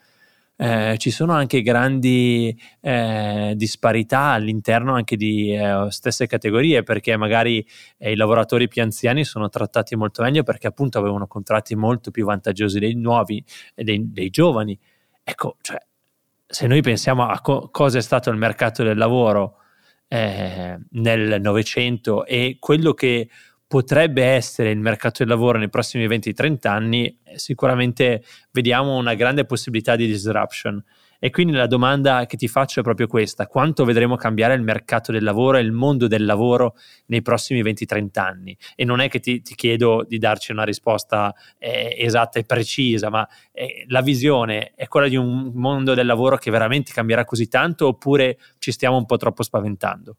Eh, 0.55 0.95
ci 0.99 1.11
sono 1.11 1.33
anche 1.33 1.61
grandi 1.61 2.57
eh, 2.81 3.55
disparità 3.57 4.31
all'interno 4.31 4.95
anche 4.95 5.17
di 5.17 5.55
eh, 5.55 5.87
stesse 5.91 6.29
categorie 6.29 6.85
perché 6.85 7.17
magari 7.17 7.67
eh, 7.97 8.13
i 8.13 8.17
lavoratori 8.17 8.69
più 8.69 8.83
anziani 8.83 9.25
sono 9.25 9.49
trattati 9.49 9.97
molto 9.97 10.23
meglio 10.23 10.43
perché 10.45 10.69
appunto 10.69 10.99
avevano 10.99 11.27
contratti 11.29 11.77
molto 11.77 12.11
più 12.11 12.25
vantaggiosi 12.25 12.81
dei 12.81 12.95
nuovi 12.95 13.45
e 13.75 13.85
dei, 13.85 14.11
dei, 14.11 14.31
giovani 14.31 14.77
ecco 15.23 15.59
cioè 15.61 15.79
se 16.45 16.67
noi 16.67 16.81
pensiamo 16.81 17.29
a 17.29 17.41
co- 17.41 17.69
cosa 17.71 17.99
è 17.99 18.03
stato 18.03 18.31
il 18.31 18.37
mercato 18.37 18.83
del 18.83 18.99
lavoro 18.99 19.59
eh, 20.09 20.79
nel 20.91 21.41
Novecento 21.41 22.25
e 22.25 22.57
quello 22.59 22.95
che 22.95 23.29
potrebbe 23.69 24.25
essere 24.25 24.71
il 24.71 24.79
mercato 24.79 25.19
del 25.19 25.29
lavoro 25.29 25.59
nei 25.59 25.69
prossimi 25.69 26.09
20-30 26.09 26.69
anni, 26.69 27.19
sicuramente 27.35 28.25
vediamo 28.51 28.97
una 28.97 29.15
grande 29.15 29.45
possibilità 29.45 29.95
di 29.95 30.07
disruption. 30.07 30.83
E 31.21 31.31
quindi 31.31 31.53
la 31.53 31.67
domanda 31.67 32.27
che 32.27 32.37
ti 32.37 32.47
faccio 32.47 32.81
è 32.81 32.83
proprio 32.83 33.09
questa: 33.09 33.47
quanto 33.47 33.85
vedremo 33.85 34.17
cambiare 34.17 34.55
il 34.55 34.63
mercato 34.63 35.13
del 35.13 35.25
lavoro 35.25 35.59
e 35.59 35.61
il 35.61 35.73
mondo 35.73 36.07
del 36.07 36.25
lavoro 36.25 36.77
nei 37.07 37.23
prossimi 37.23 37.61
20-30 37.63 38.21
anni? 38.21 38.57
E 38.75 38.85
non 38.85 39.01
è 39.01 39.09
che 39.09 39.19
ti, 39.19 39.43
ti 39.43 39.55
chiedo 39.55 40.05
di 40.09 40.19
darci 40.19 40.53
una 40.53 40.63
risposta 40.63 41.35
eh, 41.59 41.95
esatta 41.99 42.39
e 42.39 42.45
precisa, 42.45 43.11
ma 43.11 43.29
eh, 43.53 43.85
la 43.89 44.01
visione 44.01 44.73
è 44.77 44.87
quella 44.87 45.09
di 45.09 45.17
un 45.17 45.51
mondo 45.55 45.93
del 45.95 46.07
lavoro 46.07 46.39
che 46.39 46.53
veramente 46.53 46.93
cambierà 46.93 47.25
così 47.25 47.49
tanto 47.49 47.89
oppure 47.89 48.39
ci 48.59 48.71
stiamo 48.71 48.97
un 48.97 49.05
po' 49.05 49.17
troppo 49.17 49.43
spaventando? 49.43 50.17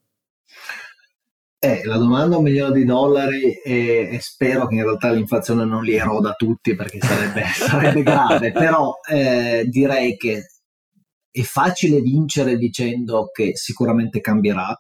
Eh, 1.62 1.82
la 1.84 1.98
domanda 1.98 2.38
un 2.38 2.44
milione 2.44 2.72
di 2.74 2.86
dollari 2.86 3.52
e, 3.52 4.08
e, 4.14 4.20
spero 4.22 4.66
che 4.66 4.76
in 4.76 4.84
realtà 4.84 5.12
l'inflazione 5.12 5.66
non 5.66 5.84
li 5.84 5.94
eroda 5.94 6.32
tutti 6.32 6.74
perché 6.74 7.00
sarebbe, 7.02 7.44
sarebbe 7.52 8.02
grave, 8.02 8.54
però 8.54 8.94
eh, 9.10 9.66
direi 9.68 10.16
che 10.16 10.46
è 11.30 11.42
facile 11.42 12.00
vincere 12.00 12.56
dicendo 12.56 13.30
che 13.34 13.58
sicuramente 13.58 14.22
cambierà 14.22 14.74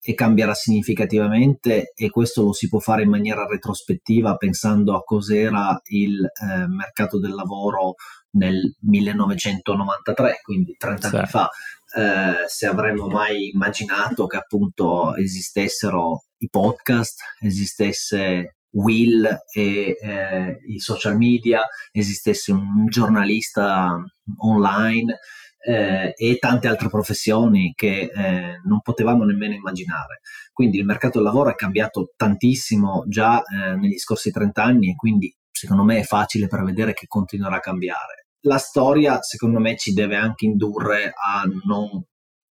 e 0.00 0.14
cambierà 0.14 0.54
significativamente 0.54 1.92
e 1.94 2.10
questo 2.10 2.42
lo 2.42 2.52
si 2.52 2.68
può 2.68 2.80
fare 2.80 3.04
in 3.04 3.10
maniera 3.10 3.46
retrospettiva 3.46 4.34
pensando 4.34 4.96
a 4.96 5.04
cos'era 5.04 5.80
il 5.84 6.20
eh, 6.24 6.66
mercato 6.66 7.20
del 7.20 7.32
lavoro 7.32 7.94
nel 8.32 8.76
1993, 8.80 10.40
quindi 10.42 10.74
30 10.76 11.08
sì. 11.08 11.14
anni 11.16 11.26
fa 11.26 11.48
eh, 11.96 12.48
se 12.48 12.66
avremmo 12.66 13.06
mai 13.06 13.50
immaginato 13.52 14.26
che 14.26 14.36
appunto 14.36 15.14
esistessero 15.16 16.24
i 16.38 16.48
podcast, 16.48 17.20
esistesse 17.40 18.56
Will 18.70 19.24
e 19.52 19.96
eh, 20.00 20.58
i 20.66 20.78
social 20.80 21.16
media, 21.16 21.66
esistesse 21.92 22.52
un 22.52 22.86
giornalista 22.88 23.96
online 24.38 25.18
eh, 25.64 26.12
e 26.16 26.38
tante 26.38 26.68
altre 26.68 26.88
professioni 26.88 27.72
che 27.74 28.10
eh, 28.12 28.60
non 28.64 28.80
potevamo 28.82 29.24
nemmeno 29.24 29.54
immaginare. 29.54 30.20
Quindi 30.52 30.78
il 30.78 30.84
mercato 30.84 31.18
del 31.18 31.26
lavoro 31.26 31.50
è 31.50 31.54
cambiato 31.54 32.12
tantissimo 32.16 33.04
già 33.06 33.42
eh, 33.42 33.76
negli 33.76 33.98
scorsi 33.98 34.30
30 34.30 34.62
anni 34.62 34.90
e 34.90 34.96
quindi 34.96 35.34
secondo 35.50 35.84
me 35.84 35.98
è 35.98 36.02
facile 36.04 36.48
prevedere 36.48 36.92
che 36.92 37.06
continuerà 37.06 37.56
a 37.56 37.60
cambiare 37.60 38.23
la 38.44 38.58
storia, 38.58 39.20
secondo 39.22 39.58
me, 39.58 39.76
ci 39.76 39.92
deve 39.92 40.16
anche 40.16 40.46
indurre 40.46 41.12
a 41.14 41.44
non 41.64 42.02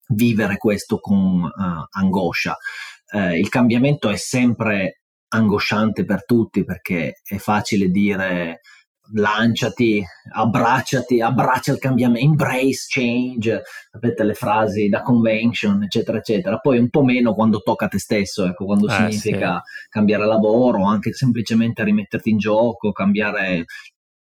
vivere 0.09 0.57
questo 0.57 0.99
con 0.99 1.43
uh, 1.43 1.87
angoscia. 1.91 2.57
Uh, 3.11 3.33
il 3.33 3.49
cambiamento 3.49 4.09
è 4.09 4.17
sempre 4.17 5.01
angosciante 5.29 6.05
per 6.05 6.25
tutti 6.25 6.63
perché 6.63 7.21
è 7.23 7.37
facile 7.37 7.89
dire 7.89 8.61
lanciati, 9.11 10.03
abbracciati, 10.31 11.19
abbraccia 11.21 11.73
il 11.73 11.79
cambiamento, 11.79 12.25
embrace 12.25 12.85
change, 12.87 13.63
sapete 13.91 14.23
le 14.23 14.33
frasi 14.33 14.87
da 14.87 15.01
convention, 15.01 15.83
eccetera, 15.83 16.17
eccetera. 16.17 16.57
Poi 16.57 16.77
un 16.77 16.89
po' 16.89 17.03
meno 17.03 17.33
quando 17.33 17.61
tocca 17.61 17.85
a 17.85 17.89
te 17.89 17.99
stesso, 17.99 18.45
ecco, 18.45 18.65
quando 18.65 18.87
eh, 18.87 18.91
significa 18.91 19.61
sì. 19.63 19.89
cambiare 19.89 20.25
lavoro, 20.25 20.85
anche 20.85 21.13
semplicemente 21.13 21.83
rimetterti 21.83 22.29
in 22.29 22.37
gioco, 22.37 22.91
cambiare 22.91 23.65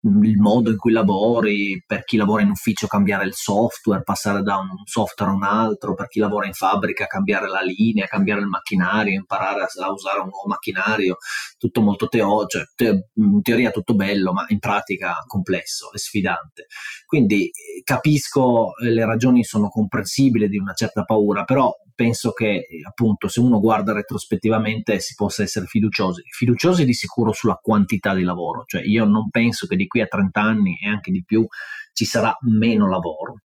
il 0.04 0.38
modo 0.38 0.72
in 0.72 0.78
cui 0.78 0.92
lavori, 0.92 1.84
per 1.86 2.04
chi 2.04 2.18
lavora 2.18 2.42
in 2.42 2.50
ufficio 2.50 2.88
cambiare 2.88 3.26
il 3.26 3.36
software, 3.36 4.02
passare 4.02 4.42
da 4.42 4.58
un 4.58 4.70
software 4.86 5.32
a 5.32 5.36
un 5.36 5.44
altro, 5.44 5.94
per 5.94 6.08
chi 6.08 6.20
lavora 6.20 6.48
in 6.48 6.54
fabbrica 6.54 7.06
cambiare 7.06 7.48
la 7.48 7.62
linea, 7.62 8.08
cambiare 8.08 8.42
il 8.42 8.48
macchinario, 8.48 9.14
imparare 9.14 9.62
a, 9.62 9.68
a 9.84 9.92
usare 9.92 10.20
un 10.20 10.30
nuovo 10.30 10.48
macchinario, 10.48 11.18
tutto 11.58 11.82
molto 11.82 12.08
teorico, 12.08 12.48
cioè, 12.48 12.64
te- 12.76 13.10
in 13.16 13.42
teoria 13.44 13.70
tutto 13.70 13.94
bello, 13.94 14.34
ma 14.34 14.46
in 14.48 14.60
pratica 14.60 15.18
complesso 15.28 15.92
e 15.94 16.00
sfidante. 16.00 16.66
Quindi 17.06 17.46
eh, 17.46 17.82
capisco 17.84 18.76
eh, 18.78 18.90
le 18.90 19.06
ragioni 19.06 19.44
sono 19.44 19.70
comprensibili 19.70 20.50
di 20.50 20.58
una 20.58 20.74
certa 20.74 21.04
paura, 21.04 21.44
però 21.44 21.72
penso 22.02 22.32
che 22.32 22.66
appunto 22.84 23.28
se 23.28 23.40
uno 23.40 23.60
guarda 23.60 23.94
retrospettivamente 23.94 25.00
si 25.00 25.14
possa 25.14 25.44
essere 25.44 25.68
fiduciosi, 25.68 26.24
fiduciosi 26.32 26.84
di 26.84 26.94
sicuro 26.94 27.32
sulla 27.32 27.60
quantità 27.62 28.16
di 28.16 28.24
lavoro, 28.24 28.64
cioè 28.66 28.82
io 28.82 29.06
non 29.06 29.30
penso 29.30 29.68
che 29.68 29.76
di 29.76 29.86
qui 29.86 30.02
a 30.02 30.08
30 30.08 30.42
anni 30.42 30.80
e 30.82 30.88
anche 30.90 31.12
di 31.12 31.24
più 31.24 31.46
ci 31.94 32.06
sarà 32.06 32.36
meno 32.42 32.90
lavoro 32.90 33.42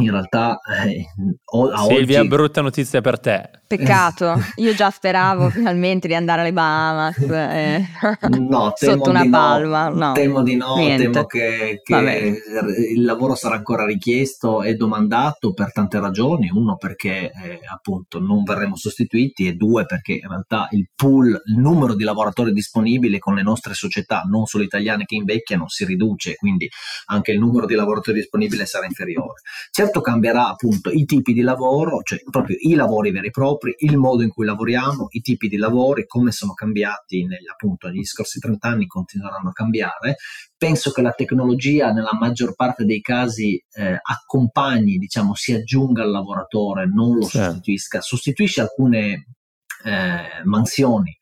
in 0.00 0.10
realtà 0.10 0.58
eh, 0.84 1.06
a 1.72 1.82
Silvia, 1.84 2.20
oggi... 2.20 2.28
brutta 2.28 2.60
notizia 2.60 3.00
per 3.00 3.18
te. 3.18 3.50
Peccato, 3.66 4.34
io 4.56 4.74
già 4.74 4.90
speravo 4.90 5.48
finalmente 5.50 6.08
di 6.08 6.14
andare 6.14 6.40
alle 6.40 6.52
Bahamas 6.52 7.18
eh, 7.22 7.84
no, 8.38 8.72
sotto 8.74 9.10
una 9.10 9.28
palma. 9.28 9.88
No. 9.88 10.06
no. 10.06 10.12
Temo 10.12 10.42
di 10.42 10.56
no, 10.56 10.74
Niente. 10.76 11.10
temo 11.10 11.24
che, 11.26 11.80
che 11.82 12.42
il 12.92 13.04
lavoro 13.04 13.34
sarà 13.34 13.54
ancora 13.54 13.84
richiesto 13.84 14.62
e 14.62 14.74
domandato 14.74 15.52
per 15.52 15.72
tante 15.72 16.00
ragioni. 16.00 16.50
Uno 16.52 16.76
perché 16.76 17.30
eh, 17.30 17.60
appunto 17.70 18.18
non 18.18 18.42
verremo 18.42 18.76
sostituiti 18.76 19.46
e 19.46 19.54
due 19.54 19.86
perché 19.86 20.14
in 20.14 20.28
realtà 20.28 20.66
il 20.72 20.88
pool, 20.94 21.28
il 21.28 21.58
numero 21.58 21.94
di 21.94 22.04
lavoratori 22.04 22.52
disponibili 22.52 23.18
con 23.18 23.34
le 23.34 23.42
nostre 23.42 23.74
società, 23.74 24.22
non 24.28 24.46
solo 24.46 24.64
italiane 24.64 25.04
che 25.04 25.14
invecchiano, 25.14 25.68
si 25.68 25.84
riduce, 25.84 26.34
quindi 26.34 26.68
anche 27.06 27.32
il 27.32 27.38
numero 27.38 27.66
di 27.66 27.74
lavoratori 27.74 28.18
disponibili 28.18 28.66
sarà 28.66 28.86
inferiore. 28.86 29.40
Certo 29.70 29.89
cambierà 29.90 30.48
appunto 30.48 30.90
i 30.90 31.04
tipi 31.04 31.32
di 31.32 31.40
lavoro, 31.40 32.02
cioè 32.02 32.20
proprio 32.30 32.56
i 32.60 32.74
lavori 32.74 33.10
veri 33.10 33.26
e 33.26 33.30
propri, 33.30 33.74
il 33.78 33.96
modo 33.96 34.22
in 34.22 34.30
cui 34.30 34.46
lavoriamo, 34.46 35.08
i 35.10 35.20
tipi 35.20 35.48
di 35.48 35.56
lavori, 35.56 36.06
come 36.06 36.30
sono 36.30 36.52
cambiati 36.52 37.26
negli, 37.26 37.48
appunto, 37.50 37.88
negli 37.88 38.04
scorsi 38.04 38.38
30 38.38 38.68
anni, 38.68 38.86
continueranno 38.86 39.48
a 39.48 39.52
cambiare. 39.52 40.16
Penso 40.56 40.92
che 40.92 41.02
la 41.02 41.10
tecnologia 41.10 41.90
nella 41.90 42.16
maggior 42.16 42.54
parte 42.54 42.84
dei 42.84 43.00
casi 43.00 43.60
eh, 43.72 43.98
accompagni, 44.00 44.98
diciamo, 44.98 45.34
si 45.34 45.52
aggiunga 45.52 46.02
al 46.02 46.10
lavoratore, 46.10 46.86
non 46.86 47.16
lo 47.16 47.24
sì. 47.24 47.38
sostituisca, 47.38 48.00
sostituisce 48.00 48.60
alcune 48.60 49.26
eh, 49.84 50.44
mansioni 50.44 51.18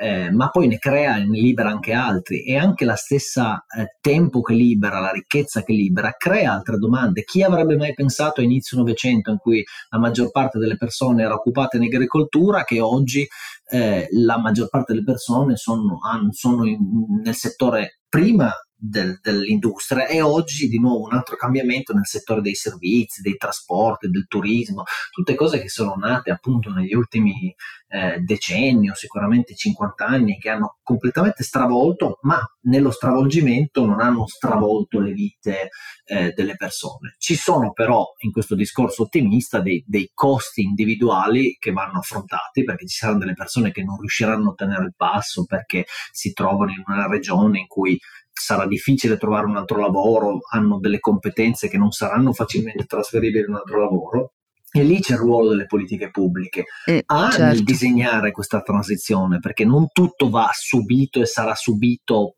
eh, 0.00 0.30
ma 0.30 0.48
poi 0.48 0.68
ne 0.68 0.78
crea 0.78 1.16
e 1.16 1.24
ne 1.24 1.40
libera 1.40 1.70
anche 1.70 1.92
altri 1.92 2.44
e 2.44 2.56
anche 2.56 2.84
la 2.84 2.94
stessa 2.94 3.64
eh, 3.76 3.96
tempo 4.00 4.42
che 4.42 4.54
libera, 4.54 5.00
la 5.00 5.10
ricchezza 5.10 5.64
che 5.64 5.72
libera, 5.72 6.14
crea 6.16 6.52
altre 6.52 6.78
domande. 6.78 7.24
Chi 7.24 7.42
avrebbe 7.42 7.76
mai 7.76 7.94
pensato 7.94 8.40
a 8.40 8.44
inizio 8.44 8.76
Novecento 8.76 9.30
in 9.30 9.38
cui 9.38 9.64
la 9.90 9.98
maggior 9.98 10.30
parte 10.30 10.58
delle 10.58 10.76
persone 10.76 11.24
era 11.24 11.34
occupata 11.34 11.76
in 11.78 11.82
agricoltura 11.82 12.62
che 12.62 12.78
oggi 12.80 13.26
eh, 13.70 14.06
la 14.12 14.38
maggior 14.38 14.68
parte 14.68 14.92
delle 14.92 15.04
persone 15.04 15.56
sono, 15.56 15.98
sono 16.30 16.64
in, 16.64 16.78
nel 17.24 17.34
settore 17.34 17.98
prima 18.08 18.52
del, 18.78 19.18
dell'industria 19.20 20.06
e 20.06 20.22
oggi 20.22 20.68
di 20.68 20.78
nuovo 20.78 21.06
un 21.06 21.14
altro 21.14 21.36
cambiamento 21.36 21.92
nel 21.92 22.06
settore 22.06 22.40
dei 22.40 22.54
servizi, 22.54 23.22
dei 23.22 23.36
trasporti, 23.36 24.08
del 24.08 24.26
turismo, 24.28 24.84
tutte 25.10 25.34
cose 25.34 25.60
che 25.60 25.68
sono 25.68 25.94
nate 25.96 26.30
appunto 26.30 26.70
negli 26.70 26.94
ultimi 26.94 27.54
eh, 27.88 28.18
decenni 28.20 28.90
o 28.90 28.94
sicuramente 28.94 29.54
50 29.54 30.06
anni 30.06 30.38
che 30.38 30.50
hanno 30.50 30.76
completamente 30.82 31.42
stravolto, 31.42 32.18
ma 32.22 32.40
nello 32.62 32.90
stravolgimento 32.90 33.84
non 33.84 34.00
hanno 34.00 34.26
stravolto 34.26 35.00
le 35.00 35.12
vite 35.12 35.70
eh, 36.04 36.32
delle 36.32 36.54
persone. 36.56 37.14
Ci 37.18 37.34
sono 37.34 37.72
però 37.72 38.04
in 38.18 38.30
questo 38.30 38.54
discorso 38.54 39.02
ottimista 39.04 39.60
dei, 39.60 39.82
dei 39.86 40.10
costi 40.14 40.62
individuali 40.62 41.56
che 41.58 41.72
vanno 41.72 41.98
affrontati 41.98 42.62
perché 42.62 42.86
ci 42.86 42.96
saranno 42.96 43.20
delle 43.20 43.34
persone 43.34 43.72
che 43.72 43.82
non 43.82 43.98
riusciranno 43.98 44.50
a 44.50 44.54
tenere 44.54 44.84
il 44.84 44.94
passo 44.94 45.44
perché 45.44 45.86
si 46.12 46.32
trovano 46.32 46.70
in 46.70 46.82
una 46.86 47.08
regione 47.08 47.58
in 47.58 47.66
cui 47.66 47.98
sarà 48.40 48.66
difficile 48.66 49.16
trovare 49.16 49.46
un 49.46 49.56
altro 49.56 49.80
lavoro, 49.80 50.40
hanno 50.50 50.78
delle 50.78 51.00
competenze 51.00 51.68
che 51.68 51.78
non 51.78 51.90
saranno 51.90 52.32
facilmente 52.32 52.84
trasferibili 52.84 53.44
in 53.44 53.50
un 53.50 53.56
altro 53.56 53.80
lavoro. 53.80 54.32
E 54.70 54.82
lì 54.82 55.00
c'è 55.00 55.14
il 55.14 55.20
ruolo 55.20 55.48
delle 55.48 55.64
politiche 55.64 56.10
pubbliche 56.10 56.64
eh, 56.84 57.02
a 57.06 57.30
certo. 57.30 57.42
nel 57.42 57.64
disegnare 57.64 58.32
questa 58.32 58.60
transizione, 58.60 59.38
perché 59.38 59.64
non 59.64 59.88
tutto 59.92 60.28
va 60.28 60.50
subito 60.52 61.20
e 61.20 61.26
sarà 61.26 61.54
subito 61.54 62.37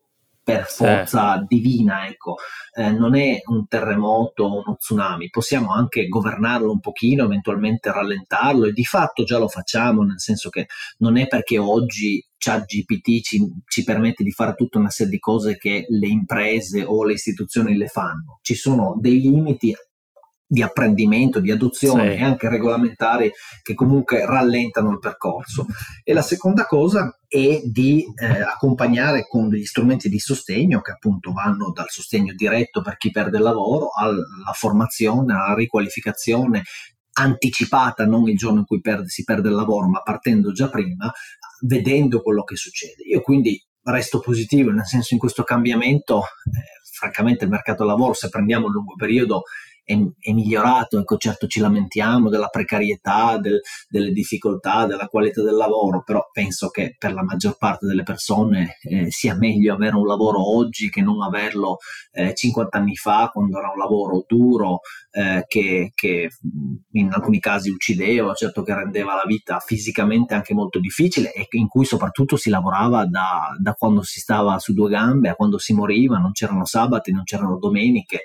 per 0.57 0.65
forza 0.67 1.37
sì. 1.39 1.45
divina, 1.47 2.07
ecco. 2.07 2.35
Eh, 2.73 2.91
non 2.91 3.15
è 3.15 3.41
un 3.45 3.67
terremoto 3.67 4.43
o 4.43 4.63
uno 4.63 4.75
tsunami, 4.77 5.29
possiamo 5.29 5.73
anche 5.73 6.07
governarlo 6.07 6.71
un 6.71 6.79
pochino, 6.79 7.25
eventualmente 7.25 7.91
rallentarlo 7.91 8.65
e 8.65 8.71
di 8.71 8.85
fatto 8.85 9.23
già 9.23 9.37
lo 9.37 9.47
facciamo, 9.47 10.03
nel 10.03 10.19
senso 10.19 10.49
che 10.49 10.67
non 10.97 11.17
è 11.17 11.27
perché 11.27 11.57
oggi 11.57 12.25
ChatGPT 12.37 13.21
ci, 13.21 13.39
ci 13.67 13.83
permette 13.83 14.23
di 14.23 14.31
fare 14.31 14.55
tutta 14.55 14.79
una 14.79 14.89
serie 14.89 15.11
di 15.11 15.19
cose 15.19 15.57
che 15.57 15.85
le 15.87 16.07
imprese 16.07 16.83
o 16.83 17.03
le 17.03 17.13
istituzioni 17.13 17.75
le 17.77 17.87
fanno. 17.87 18.39
Ci 18.41 18.55
sono 18.55 18.97
dei 18.99 19.19
limiti 19.19 19.75
di 20.51 20.61
apprendimento, 20.61 21.39
di 21.39 21.49
adozione 21.49 22.11
sì. 22.11 22.19
e 22.19 22.23
anche 22.25 22.49
regolamentari 22.49 23.31
che 23.63 23.73
comunque 23.73 24.25
rallentano 24.25 24.91
il 24.91 24.99
percorso. 24.99 25.65
E 26.03 26.11
la 26.11 26.21
seconda 26.21 26.65
cosa 26.65 27.17
è 27.25 27.61
di 27.63 28.05
eh, 28.13 28.41
accompagnare 28.41 29.25
con 29.29 29.47
degli 29.47 29.63
strumenti 29.63 30.09
di 30.09 30.19
sostegno 30.19 30.81
che 30.81 30.91
appunto 30.91 31.31
vanno 31.31 31.71
dal 31.71 31.87
sostegno 31.87 32.33
diretto 32.35 32.81
per 32.81 32.97
chi 32.97 33.11
perde 33.11 33.37
il 33.37 33.43
lavoro 33.43 33.91
alla 33.97 34.51
formazione, 34.51 35.33
alla 35.33 35.55
riqualificazione 35.55 36.63
anticipata, 37.13 38.05
non 38.05 38.27
il 38.27 38.35
giorno 38.35 38.59
in 38.59 38.65
cui 38.65 38.81
perde, 38.81 39.07
si 39.07 39.23
perde 39.23 39.47
il 39.47 39.55
lavoro, 39.55 39.87
ma 39.87 40.01
partendo 40.01 40.51
già 40.51 40.69
prima, 40.69 41.09
vedendo 41.61 42.21
quello 42.21 42.43
che 42.43 42.57
succede. 42.57 43.03
Io 43.03 43.21
quindi 43.21 43.57
resto 43.83 44.19
positivo, 44.19 44.69
nel 44.71 44.85
senso 44.85 45.13
in 45.13 45.19
questo 45.19 45.43
cambiamento, 45.43 46.19
eh, 46.19 46.81
francamente 46.91 47.45
il 47.45 47.49
mercato 47.49 47.83
del 47.83 47.93
lavoro, 47.93 48.13
se 48.13 48.29
prendiamo 48.29 48.67
il 48.67 48.73
lungo 48.73 48.95
periodo, 48.95 49.43
è, 49.83 49.97
è 50.19 50.31
migliorato, 50.31 50.99
ecco 50.99 51.17
certo 51.17 51.47
ci 51.47 51.59
lamentiamo 51.59 52.29
della 52.29 52.47
precarietà, 52.47 53.37
del, 53.37 53.59
delle 53.89 54.11
difficoltà, 54.11 54.85
della 54.85 55.07
qualità 55.07 55.41
del 55.41 55.55
lavoro, 55.55 56.03
però 56.03 56.29
penso 56.31 56.69
che 56.69 56.95
per 56.97 57.13
la 57.13 57.23
maggior 57.23 57.57
parte 57.57 57.85
delle 57.85 58.03
persone 58.03 58.77
eh, 58.83 59.11
sia 59.11 59.35
meglio 59.35 59.73
avere 59.73 59.95
un 59.95 60.05
lavoro 60.05 60.55
oggi 60.55 60.89
che 60.89 61.01
non 61.01 61.21
averlo 61.21 61.77
eh, 62.11 62.33
50 62.33 62.77
anni 62.77 62.95
fa 62.95 63.29
quando 63.31 63.57
era 63.57 63.69
un 63.69 63.77
lavoro 63.77 64.23
duro 64.27 64.79
eh, 65.11 65.43
che, 65.47 65.91
che, 65.93 66.29
in 66.91 67.11
alcuni 67.11 67.39
casi 67.39 67.69
uccideva, 67.69 68.33
certo 68.33 68.63
che 68.63 68.73
rendeva 68.73 69.15
la 69.15 69.25
vita 69.25 69.59
fisicamente 69.59 70.33
anche 70.33 70.53
molto 70.53 70.79
difficile 70.79 71.33
e 71.33 71.47
in 71.51 71.67
cui 71.67 71.85
soprattutto 71.85 72.37
si 72.37 72.49
lavorava 72.49 73.05
da, 73.05 73.55
da 73.59 73.73
quando 73.73 74.03
si 74.03 74.19
stava 74.19 74.57
su 74.59 74.73
due 74.73 74.89
gambe 74.89 75.29
a 75.29 75.35
quando 75.35 75.57
si 75.57 75.73
moriva, 75.73 76.17
non 76.17 76.31
c'erano 76.31 76.65
sabati, 76.65 77.11
non 77.11 77.23
c'erano 77.23 77.57
domeniche, 77.57 78.23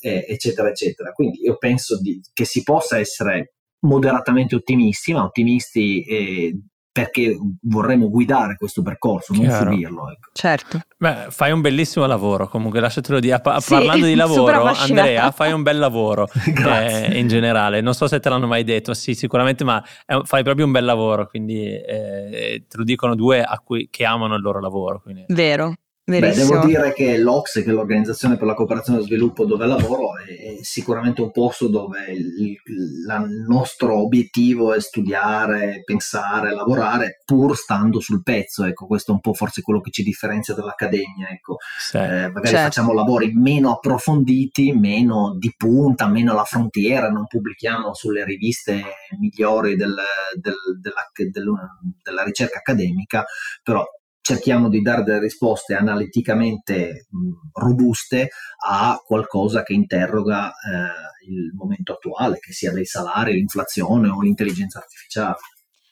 eh, 0.00 0.24
eccetera, 0.28 0.68
eccetera. 0.68 1.12
Quindi 1.12 1.42
io 1.42 1.56
penso 1.56 2.00
di, 2.00 2.20
che 2.32 2.44
si 2.44 2.62
possa 2.62 2.98
essere 2.98 3.54
moderatamente 3.80 4.54
ottimisti, 4.56 5.12
ma 5.12 5.24
ottimisti 5.24 6.02
eh, 6.02 6.58
perché 6.98 7.36
vorremmo 7.62 8.10
guidare 8.10 8.56
questo 8.56 8.82
percorso, 8.82 9.32
non 9.32 9.42
Chiaro. 9.42 9.70
subirlo. 9.70 10.10
Ecco. 10.10 10.30
Certo. 10.32 10.80
Beh, 10.96 11.26
fai 11.28 11.52
un 11.52 11.60
bellissimo 11.60 12.06
lavoro, 12.06 12.48
comunque 12.48 12.80
lasciatelo 12.80 13.20
dire. 13.20 13.40
Pa- 13.40 13.60
sì, 13.60 13.74
parlando 13.74 14.06
di 14.06 14.14
lavoro, 14.16 14.64
Andrea, 14.64 15.30
fai 15.30 15.52
un 15.52 15.62
bel 15.62 15.78
lavoro 15.78 16.28
eh, 16.44 17.16
in 17.16 17.28
generale. 17.28 17.80
Non 17.80 17.94
so 17.94 18.08
se 18.08 18.18
te 18.18 18.28
l'hanno 18.28 18.48
mai 18.48 18.64
detto, 18.64 18.94
sì, 18.94 19.14
sicuramente, 19.14 19.62
ma 19.62 19.80
è, 20.04 20.18
fai 20.24 20.42
proprio 20.42 20.64
un 20.64 20.72
bel 20.72 20.84
lavoro, 20.84 21.28
quindi 21.28 21.66
eh, 21.66 22.64
te 22.66 22.76
lo 22.76 22.82
dicono 22.82 23.14
due 23.14 23.42
a 23.42 23.60
cui, 23.64 23.88
che 23.90 24.04
amano 24.04 24.34
il 24.34 24.42
loro 24.42 24.58
lavoro. 24.60 25.00
Quindi. 25.00 25.24
Vero, 25.28 25.74
Beh, 26.08 26.32
devo 26.32 26.64
dire 26.64 26.94
che 26.94 27.18
l'Ox, 27.18 27.62
che 27.62 27.68
è 27.68 27.72
l'Organizzazione 27.72 28.38
per 28.38 28.46
la 28.46 28.54
Cooperazione 28.54 28.96
e 28.96 29.02
lo 29.02 29.06
Sviluppo 29.06 29.44
dove 29.44 29.66
lavoro, 29.66 30.16
è 30.16 30.56
sicuramente 30.62 31.20
un 31.20 31.30
posto 31.30 31.68
dove 31.68 32.06
il, 32.10 32.56
il 32.64 33.44
nostro 33.46 33.98
obiettivo 33.98 34.72
è 34.72 34.80
studiare, 34.80 35.82
pensare, 35.84 36.54
lavorare 36.54 37.20
pur 37.26 37.54
stando 37.54 38.00
sul 38.00 38.22
pezzo. 38.22 38.64
Ecco, 38.64 38.86
questo 38.86 39.10
è 39.10 39.14
un 39.14 39.20
po' 39.20 39.34
forse 39.34 39.60
quello 39.60 39.82
che 39.82 39.90
ci 39.90 40.02
differenzia 40.02 40.54
dall'accademia. 40.54 41.28
Ecco. 41.28 41.58
Sì. 41.78 41.98
Eh, 41.98 42.30
magari 42.30 42.46
certo. 42.46 42.62
facciamo 42.62 42.94
lavori 42.94 43.30
meno 43.34 43.72
approfonditi, 43.72 44.72
meno 44.72 45.36
di 45.38 45.52
punta, 45.54 46.08
meno 46.08 46.32
alla 46.32 46.44
frontiera, 46.44 47.10
non 47.10 47.26
pubblichiamo 47.26 47.92
sulle 47.92 48.24
riviste 48.24 48.82
migliori 49.18 49.76
del, 49.76 49.94
del, 50.40 50.54
della, 50.80 51.78
della 52.02 52.22
ricerca 52.24 52.60
accademica, 52.60 53.26
però 53.62 53.84
cerchiamo 54.28 54.68
di 54.68 54.82
dare 54.82 55.04
delle 55.04 55.20
risposte 55.20 55.74
analiticamente 55.74 57.06
mh, 57.08 57.60
robuste 57.60 58.28
a 58.66 59.00
qualcosa 59.02 59.62
che 59.62 59.72
interroga 59.72 60.50
eh, 60.50 61.30
il 61.30 61.52
momento 61.54 61.94
attuale, 61.94 62.38
che 62.38 62.52
sia 62.52 62.70
dei 62.70 62.84
salari, 62.84 63.32
l'inflazione 63.32 64.08
o 64.08 64.20
l'intelligenza 64.20 64.80
artificiale. 64.80 65.36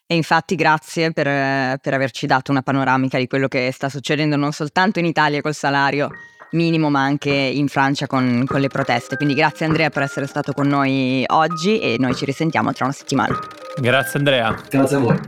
E 0.06 0.14
infatti 0.14 0.54
grazie 0.54 1.12
per, 1.12 1.78
per 1.78 1.94
averci 1.94 2.26
dato 2.26 2.50
una 2.50 2.62
panoramica 2.62 3.18
di 3.18 3.26
quello 3.26 3.48
che 3.48 3.70
sta 3.72 3.88
succedendo 3.88 4.36
non 4.36 4.52
soltanto 4.52 4.98
in 4.98 5.06
Italia 5.06 5.40
col 5.40 5.54
salario 5.54 6.10
minimo 6.52 6.90
ma 6.90 7.02
anche 7.02 7.32
in 7.32 7.66
Francia 7.66 8.06
con, 8.06 8.44
con, 8.46 8.60
le 8.60 8.68
proteste. 8.68 9.16
Quindi 9.16 9.34
grazie 9.34 9.66
Andrea 9.66 9.88
per 9.88 10.02
essere 10.02 10.26
stato 10.26 10.52
con 10.52 10.68
noi 10.68 11.24
oggi 11.26 11.80
e 11.80 11.96
noi 11.98 12.14
ci 12.14 12.24
risentiamo 12.26 12.72
tra 12.72 12.84
una 12.84 12.94
settimana. 12.94 13.36
Grazie 13.80 14.18
Andrea. 14.18 14.54
Grazie 14.68 14.96
a 14.96 15.00
voi. 15.00 15.18